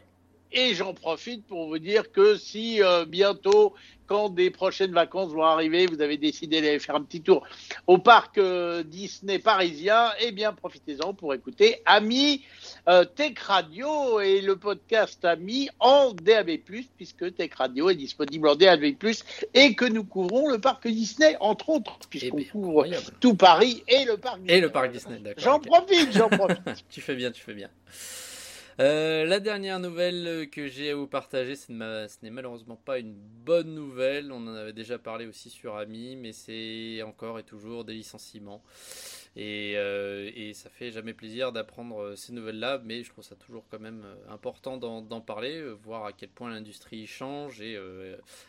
Et 0.52 0.74
j'en 0.74 0.94
profite 0.94 1.46
pour 1.46 1.68
vous 1.68 1.78
dire 1.78 2.10
que 2.12 2.36
si 2.36 2.80
bientôt 3.08 3.74
quand 4.06 4.30
des 4.30 4.50
prochaines 4.50 4.92
vacances 4.92 5.32
vont 5.32 5.42
arriver, 5.42 5.86
vous 5.86 6.00
avez 6.00 6.16
décidé 6.16 6.60
d'aller 6.60 6.78
faire 6.78 6.94
un 6.94 7.02
petit 7.02 7.20
tour 7.20 7.46
au 7.86 7.98
parc 7.98 8.38
euh, 8.38 8.82
Disney 8.82 9.38
parisien, 9.38 10.10
eh 10.20 10.32
bien 10.32 10.52
profitez-en 10.52 11.12
pour 11.14 11.34
écouter 11.34 11.82
Ami 11.84 12.44
euh, 12.88 13.04
Tech 13.04 13.38
Radio 13.38 14.20
et 14.20 14.40
le 14.40 14.56
podcast 14.56 15.24
Ami 15.24 15.68
en 15.80 16.12
DAB+, 16.12 16.58
puisque 16.96 17.34
Tech 17.34 17.50
Radio 17.54 17.90
est 17.90 17.96
disponible 17.96 18.48
en 18.48 18.56
DAB+, 18.56 18.84
et 19.54 19.74
que 19.74 19.84
nous 19.84 20.04
couvrons 20.04 20.48
le 20.48 20.58
parc 20.58 20.86
Disney, 20.86 21.36
entre 21.40 21.70
autres, 21.70 21.98
puisqu'on 22.08 22.38
eh 22.38 22.44
couvre 22.46 22.86
tout 23.20 23.34
Paris 23.34 23.82
et 23.88 24.04
le 24.04 24.16
parc 24.16 24.38
Disney. 24.38 24.58
Et 24.58 24.60
le 24.60 24.70
parc 24.70 24.92
Disney, 24.92 25.18
d'accord. 25.18 25.42
J'en 25.42 25.60
profite, 25.60 26.12
j'en 26.12 26.28
profite. 26.28 26.60
tu 26.90 27.00
fais 27.00 27.14
bien, 27.14 27.30
tu 27.30 27.42
fais 27.42 27.54
bien. 27.54 27.68
Euh, 28.78 29.24
la 29.24 29.40
dernière 29.40 29.80
nouvelle 29.80 30.50
que 30.50 30.68
j'ai 30.68 30.90
à 30.90 30.96
vous 30.96 31.06
partager, 31.06 31.56
ce 31.56 31.72
n'est 31.72 32.30
malheureusement 32.30 32.76
pas 32.76 32.98
une 32.98 33.14
bonne 33.14 33.74
nouvelle. 33.74 34.30
On 34.32 34.46
en 34.46 34.54
avait 34.54 34.74
déjà 34.74 34.98
parlé 34.98 35.26
aussi 35.26 35.48
sur 35.48 35.76
Ami, 35.76 36.14
mais 36.16 36.32
c'est 36.32 37.02
encore 37.02 37.38
et 37.38 37.42
toujours 37.42 37.86
des 37.86 37.94
licenciements. 37.94 38.62
Euh, 39.38 40.30
et, 40.34 40.54
ça 40.54 40.70
fait 40.70 40.90
jamais 40.90 41.12
plaisir 41.12 41.52
d'apprendre 41.52 42.00
euh, 42.00 42.16
ces 42.16 42.32
nouvelles-là, 42.32 42.80
mais 42.84 43.02
je 43.02 43.10
trouve 43.10 43.24
ça 43.24 43.34
toujours 43.34 43.64
quand 43.70 43.78
même 43.78 44.02
euh, 44.04 44.32
important 44.32 44.78
d'en 44.78 45.20
parler, 45.20 45.62
voir 45.84 46.06
à 46.06 46.12
quel 46.12 46.30
point 46.30 46.50
l'industrie 46.50 47.06
change 47.06 47.60
et 47.60 47.76
à 47.76 47.80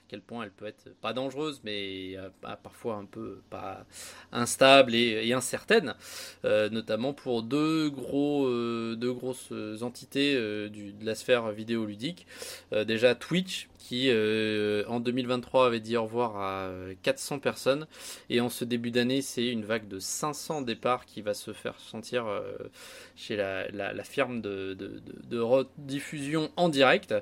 quel 0.08 0.22
point 0.22 0.44
elle 0.44 0.52
peut 0.52 0.66
être 0.66 0.90
pas 1.02 1.14
dangereuse, 1.14 1.62
mais 1.64 2.16
parfois 2.64 2.96
un 2.96 3.06
peu 3.06 3.42
pas 3.50 3.86
instable 4.32 4.96
et, 4.96 5.34
incertaine, 5.34 5.96
notamment 6.44 7.14
pour 7.14 7.44
deux, 7.44 7.90
gros, 7.90 8.48
deux 8.96 9.14
grosses 9.14 9.52
entités 9.82 10.36
de 10.36 11.06
la 11.06 11.16
sphère 11.16 11.52
vidéoludique. 11.52 12.26
déjà 12.72 13.16
Twitch, 13.16 13.70
qui 13.80 14.10
en 14.12 15.00
2023 15.00 15.68
avait 15.68 15.80
dit 15.80 15.98
au 15.98 16.04
revoir 16.04 16.38
à 16.38 16.70
400 17.04 17.40
personnes 17.40 17.88
et 18.30 18.42
en 18.42 18.50
ce 18.50 18.66
début 18.66 18.92
d'année 18.92 19.22
c'est 19.22 19.48
une 19.48 19.66
vague 19.66 19.88
de 19.88 20.00
500 20.00 20.62
départs 20.62 20.77
départ 20.78 21.06
qui 21.06 21.22
va 21.22 21.34
se 21.34 21.54
faire 21.54 21.80
sentir 21.80 22.26
chez 23.16 23.36
la, 23.36 23.68
la, 23.72 24.04
firme 24.04 24.42
de, 24.42 24.76
de, 24.76 25.02
de, 25.30 25.40
rediffusion 25.40 26.52
en 26.56 26.70
direct. 26.70 27.14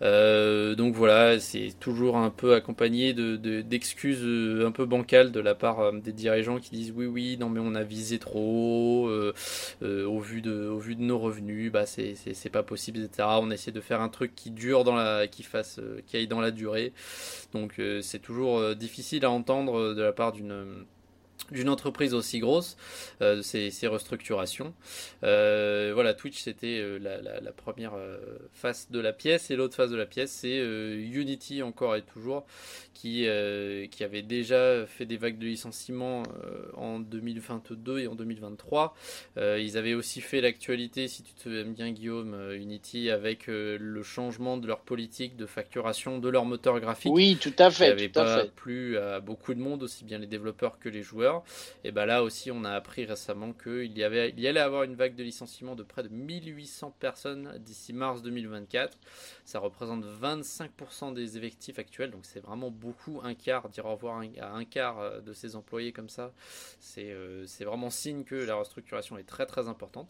donc 0.00 0.94
voilà, 0.94 1.38
c'est 1.38 1.72
toujours 1.78 2.16
un 2.16 2.30
peu 2.30 2.54
accompagné 2.54 3.14
d'excuses 3.14 4.24
un 4.64 4.72
peu 4.72 4.86
bancales 4.86 5.30
de 5.30 5.40
la 5.40 5.54
part 5.54 5.92
des 5.92 6.12
dirigeants 6.12 6.58
qui 6.58 6.70
disent 6.70 6.92
oui 6.94 7.06
oui 7.06 7.36
non 7.38 7.48
mais 7.48 7.60
on 7.60 7.74
a 7.74 7.84
visé 7.84 8.18
trop 8.18 9.08
au 9.82 10.20
vu 10.20 10.42
de 10.42 10.66
au 10.68 10.78
vu 10.78 10.96
de 10.96 11.02
nos 11.02 11.18
revenus, 11.18 11.70
bah 11.70 11.86
c'est 11.86 12.50
pas 12.50 12.64
possible 12.64 12.98
etc. 12.98 13.28
On 13.40 13.50
essaie 13.50 13.72
de 13.72 13.80
faire 13.80 14.00
un 14.00 14.08
truc 14.08 14.34
qui 14.34 14.50
dure 14.50 14.82
dans 14.84 14.96
la 14.96 15.28
qui 15.28 15.44
fasse 15.44 15.80
qui 16.06 16.16
aille 16.16 16.28
dans 16.28 16.40
la 16.40 16.50
durée. 16.50 16.92
Donc 17.52 17.80
c'est 18.02 18.20
toujours 18.20 18.74
difficile 18.74 19.24
à 19.24 19.30
entendre 19.30 19.94
de 19.94 20.02
la 20.02 20.12
part 20.12 20.32
d'une 20.32 20.86
d'une 21.50 21.68
entreprise 21.68 22.14
aussi 22.14 22.38
grosse, 22.38 22.76
euh, 23.20 23.42
ces, 23.42 23.86
restructurations. 23.86 24.74
Euh, 25.22 25.92
voilà, 25.94 26.14
Twitch 26.14 26.40
c'était 26.40 26.78
euh, 26.80 26.98
la, 26.98 27.52
première 27.52 27.94
face 28.52 28.90
de 28.90 29.00
la 29.00 29.12
pièce 29.12 29.50
et 29.50 29.56
l'autre 29.56 29.74
face 29.74 29.90
de 29.90 29.96
la 29.96 30.06
pièce 30.06 30.30
c'est 30.30 30.58
Unity 30.58 31.62
encore 31.62 31.96
et 31.96 32.02
toujours 32.02 32.44
qui, 32.94 33.26
qui 33.90 34.04
avait 34.04 34.22
déjà 34.22 34.86
fait 34.86 35.06
des 35.06 35.16
vagues 35.16 35.38
de 35.38 35.46
licenciements 35.46 36.22
en 36.74 37.00
2022 37.00 38.00
et 38.00 38.06
en 38.06 38.14
2023. 38.14 38.94
ils 39.36 39.76
avaient 39.76 39.94
aussi 39.94 40.20
fait 40.20 40.40
l'actualité, 40.40 41.08
si 41.08 41.22
tu 41.22 41.32
te 41.34 41.42
souviens 41.42 41.64
bien 41.64 41.90
Guillaume, 41.90 42.36
Unity 42.52 43.10
avec 43.10 43.46
le 43.46 44.02
changement 44.02 44.56
de 44.56 44.66
leur 44.66 44.80
politique 44.80 45.36
de 45.36 45.46
facturation 45.46 46.18
de 46.18 46.28
leur 46.28 46.44
moteur 46.44 46.78
graphique. 46.80 47.12
Oui, 47.12 47.38
tout 47.40 47.52
à 47.58 47.70
fait. 47.70 47.84
Qui 47.84 47.90
n'avait 47.90 48.08
pas 48.08 48.44
plu 48.44 48.98
à 48.98 49.20
beaucoup 49.20 49.54
de 49.54 49.60
monde, 49.60 49.82
aussi 49.82 50.04
bien 50.04 50.18
les 50.18 50.26
développeurs 50.26 50.78
que 50.78 50.88
les 50.88 51.02
joueurs. 51.02 51.35
Et 51.84 51.92
ben 51.92 52.06
là 52.06 52.22
aussi, 52.22 52.50
on 52.50 52.64
a 52.64 52.70
appris 52.70 53.04
récemment 53.04 53.52
qu'il 53.52 53.96
y, 53.96 54.04
allait 54.04 54.60
avoir 54.60 54.82
une 54.82 54.94
vague 54.94 55.14
de 55.14 55.22
licenciements 55.22 55.74
de 55.74 55.82
près 55.82 56.02
de 56.02 56.08
1800 56.08 56.94
personnes 56.98 57.58
d'ici 57.58 57.92
mars 57.92 58.22
2024. 58.22 58.98
Ça 59.44 59.58
représente 59.58 60.04
25% 60.04 61.14
des 61.14 61.36
effectifs 61.36 61.78
actuels, 61.78 62.10
donc 62.10 62.24
c'est 62.24 62.40
vraiment 62.40 62.70
beaucoup, 62.70 63.20
un 63.22 63.34
quart, 63.34 63.68
dire 63.68 63.86
au 63.86 63.92
revoir 63.92 64.22
à 64.40 64.50
un 64.50 64.64
quart 64.64 65.00
euh, 65.00 65.20
de 65.20 65.32
ces 65.32 65.56
employés 65.56 65.92
comme 65.92 66.08
ça. 66.08 66.32
Euh, 66.98 67.44
c'est 67.46 67.64
vraiment 67.64 67.90
signe 67.90 68.24
que 68.24 68.34
la 68.34 68.56
restructuration 68.56 69.18
est 69.18 69.24
très 69.24 69.46
très 69.46 69.68
importante. 69.68 70.08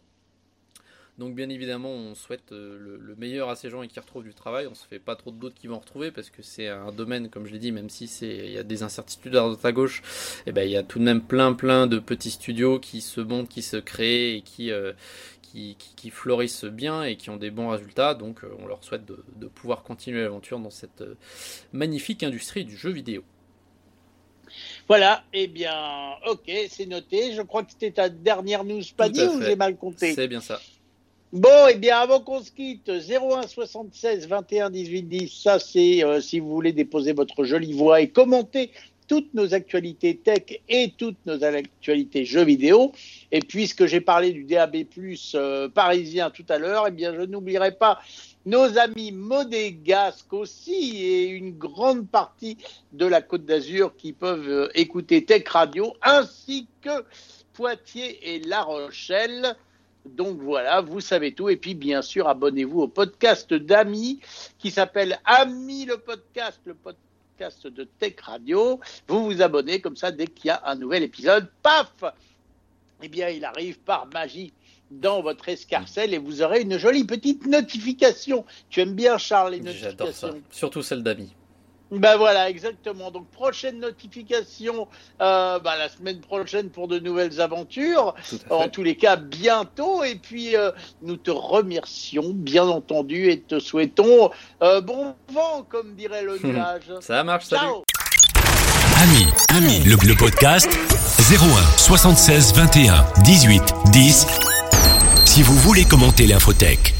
Donc 1.18 1.35
bien 1.35 1.48
évidemment, 1.48 1.90
on 1.90 2.14
souhaite 2.14 2.52
euh, 2.52 2.98
le, 3.00 3.16
meilleur 3.16 3.48
à 3.48 3.57
ces 3.57 3.70
gens 3.70 3.83
et 3.83 3.88
qui 3.88 3.98
retrouvent 3.98 4.24
du 4.24 4.35
travail. 4.35 4.66
On 4.66 4.74
se 4.74 4.87
fait 4.87 4.98
pas 4.98 5.16
trop 5.16 5.31
de 5.31 5.38
doutes 5.38 5.55
qu'ils 5.55 5.70
vont 5.70 5.79
retrouver 5.79 6.11
parce 6.11 6.29
que 6.29 6.42
c'est 6.42 6.68
un 6.68 6.92
domaine, 6.92 7.31
comme 7.31 7.46
je 7.46 7.52
l'ai 7.52 7.59
dit, 7.59 7.72
même 7.72 7.88
si 7.88 8.07
c'est 8.07 8.29
il 8.29 8.52
y 8.52 8.59
a 8.59 8.62
des 8.62 8.83
incertitudes 8.83 9.35
à 9.35 9.40
droite 9.40 9.64
à 9.64 9.72
gauche, 9.72 10.02
et 10.46 10.50
eh 10.50 10.52
ben 10.52 10.62
il 10.62 10.70
y 10.70 10.76
a 10.76 10.83
tout 10.83 10.98
de 10.98 11.05
même 11.05 11.22
plein 11.22 11.55
plein 11.55 11.87
de 11.87 11.98
petits 11.98 12.33
studios 12.33 12.79
qui 12.79 13.00
se 13.00 13.22
montent, 13.22 13.48
qui 13.48 13.62
se 13.62 13.79
créent 13.79 14.37
et 14.37 14.42
qui 14.42 14.70
euh, 14.70 14.92
qui, 15.42 15.76
qui, 15.96 16.11
florissent 16.11 16.66
bien 16.66 17.05
et 17.05 17.16
qui 17.16 17.31
ont 17.31 17.38
des 17.38 17.50
bons 17.50 17.70
résultats. 17.70 18.12
Donc 18.12 18.44
euh, 18.44 18.48
on 18.59 18.66
leur 18.66 18.85
souhaite 18.85 19.07
de, 19.07 19.24
de 19.37 19.46
pouvoir 19.46 19.85
continuer 19.85 20.22
l'aventure 20.22 20.59
dans 20.59 20.70
cette 20.70 21.02
magnifique 21.72 22.24
industrie 22.24 22.66
du 22.66 22.76
jeu 22.76 22.90
vidéo. 22.90 23.24
Voilà, 24.87 25.24
eh 25.33 25.46
bien, 25.46 25.74
ok, 26.29 26.50
c'est 26.68 26.87
noté. 26.87 27.33
Je 27.33 27.42
crois 27.42 27.64
que 27.64 27.72
c'était 27.72 27.90
ta 27.90 28.09
dernière 28.11 28.64
news 28.64 28.83
pas 28.96 29.09
dit 29.09 29.24
ou 29.24 29.40
j'ai 29.42 29.57
mal 29.57 29.76
compté? 29.76 30.14
C'est 30.14 30.29
bien 30.29 30.40
ça. 30.40 30.61
Bon, 31.37 31.66
eh 31.68 31.75
bien, 31.75 31.99
avant 31.99 32.20
qu'on 32.20 32.42
se 32.42 32.51
quitte, 32.51 32.88
01 32.88 33.46
76 33.46 34.27
21 34.27 34.70
18 34.70 35.03
10, 35.03 35.42
ça 35.42 35.59
c'est 35.59 36.03
euh, 36.03 36.18
si 36.22 36.40
vous 36.40 36.49
voulez 36.49 36.72
déposer 36.72 37.12
votre 37.12 37.44
jolie 37.44 37.75
voix 37.75 38.01
et 38.01 38.09
commenter 38.09 38.70
toutes 39.07 39.35
nos 39.35 39.53
actualités 39.53 40.16
tech 40.16 40.62
et 40.66 40.94
toutes 40.96 41.18
nos 41.27 41.44
actualités 41.44 42.25
jeux 42.25 42.44
vidéo. 42.44 42.92
Et 43.33 43.40
puisque 43.40 43.85
j'ai 43.85 44.01
parlé 44.01 44.33
du 44.33 44.44
DAB+ 44.44 44.87
euh, 45.35 45.68
parisien 45.68 46.31
tout 46.31 46.46
à 46.49 46.57
l'heure, 46.57 46.87
eh 46.88 46.90
bien, 46.90 47.14
je 47.14 47.27
n'oublierai 47.27 47.72
pas 47.72 48.01
nos 48.46 48.79
amis 48.79 49.12
modégasques 49.12 50.33
aussi 50.33 51.05
et 51.05 51.27
une 51.27 51.59
grande 51.59 52.09
partie 52.09 52.57
de 52.94 53.05
la 53.05 53.20
Côte 53.20 53.44
d'Azur 53.44 53.94
qui 53.99 54.14
peuvent 54.14 54.49
euh, 54.49 54.68
écouter 54.75 55.27
Tech 55.27 55.46
Radio, 55.49 55.92
ainsi 56.01 56.66
que 56.81 57.05
Poitiers 57.53 58.35
et 58.35 58.40
La 58.40 58.62
Rochelle. 58.62 59.55
Donc 60.14 60.38
voilà, 60.40 60.81
vous 60.81 61.01
savez 61.01 61.33
tout. 61.33 61.49
Et 61.49 61.57
puis 61.57 61.75
bien 61.75 62.03
sûr, 62.03 62.29
abonnez-vous 62.29 62.83
au 62.83 62.88
podcast 62.88 63.53
d'Ami 63.53 64.21
qui 64.59 64.71
s'appelle 64.71 65.19
Ami 65.25 65.85
le 65.87 65.99
podcast, 65.99 66.61
le 66.64 66.75
podcast 66.75 67.66
de 67.66 67.85
Tech 67.99 68.14
Radio. 68.23 68.81
Vous 69.09 69.25
vous 69.25 69.42
abonnez 69.42 69.81
comme 69.81 69.97
ça 69.97 70.11
dès 70.11 70.27
qu'il 70.27 70.47
y 70.47 70.51
a 70.51 70.62
un 70.64 70.77
nouvel 70.77 71.03
épisode. 71.03 71.49
Paf 71.62 71.92
Eh 73.03 73.09
bien, 73.09 73.29
il 73.29 73.45
arrive 73.45 73.79
par 73.81 74.07
magie 74.12 74.53
dans 74.90 75.21
votre 75.23 75.49
escarcelle 75.49 76.14
et 76.14 76.19
vous 76.19 76.42
aurez 76.42 76.62
une 76.62 76.79
jolie 76.79 77.05
petite 77.05 77.47
notification. 77.47 78.45
Tu 78.71 78.81
aimes 78.81 78.95
bien, 78.95 79.19
Charles, 79.19 79.53
les 79.53 79.61
notifications 79.61 79.97
J'adore 79.99 80.14
ça, 80.14 80.31
surtout 80.51 80.83
celle 80.83 81.03
d'Ami. 81.03 81.35
Ben 81.92 82.16
voilà, 82.16 82.51
exactement. 82.51 83.11
Donc 83.11 83.29
prochaine 83.31 83.79
notification 83.79 84.88
euh, 85.20 85.59
ben, 85.61 85.77
la 85.77 85.88
semaine 85.88 86.20
prochaine 86.20 86.68
pour 86.70 86.88
de 86.88 86.99
nouvelles 86.99 87.40
aventures. 87.40 88.14
En 88.51 88.68
tous 88.68 88.83
les 88.83 88.96
cas, 88.96 89.16
bientôt. 89.16 90.03
Et 90.03 90.16
puis 90.16 90.57
euh, 90.57 90.72
nous 91.03 91.16
te 91.16 91.31
remercions, 91.31 92.31
bien 92.35 92.66
entendu, 92.66 93.31
et 93.31 93.40
te 93.40 93.61
souhaitons 93.61 94.31
euh, 94.62 94.81
bon 94.81 95.14
vent, 95.33 95.64
comme 95.68 95.94
dirait 95.94 96.25
le 96.25 96.38
nuage. 96.42 96.92
Ça 97.01 97.22
marche, 97.22 97.44
salut. 97.46 97.83
Ami, 99.03 99.27
ami, 99.51 99.79
le, 99.85 99.96
le 100.09 100.16
podcast 100.16 100.68
01 101.31 101.79
76 101.79 102.55
21 102.55 103.05
18 103.22 103.62
10. 103.92 104.27
Si 105.25 105.42
vous 105.42 105.55
voulez 105.55 105.85
commenter 105.85 106.27
l'infotech. 106.27 106.94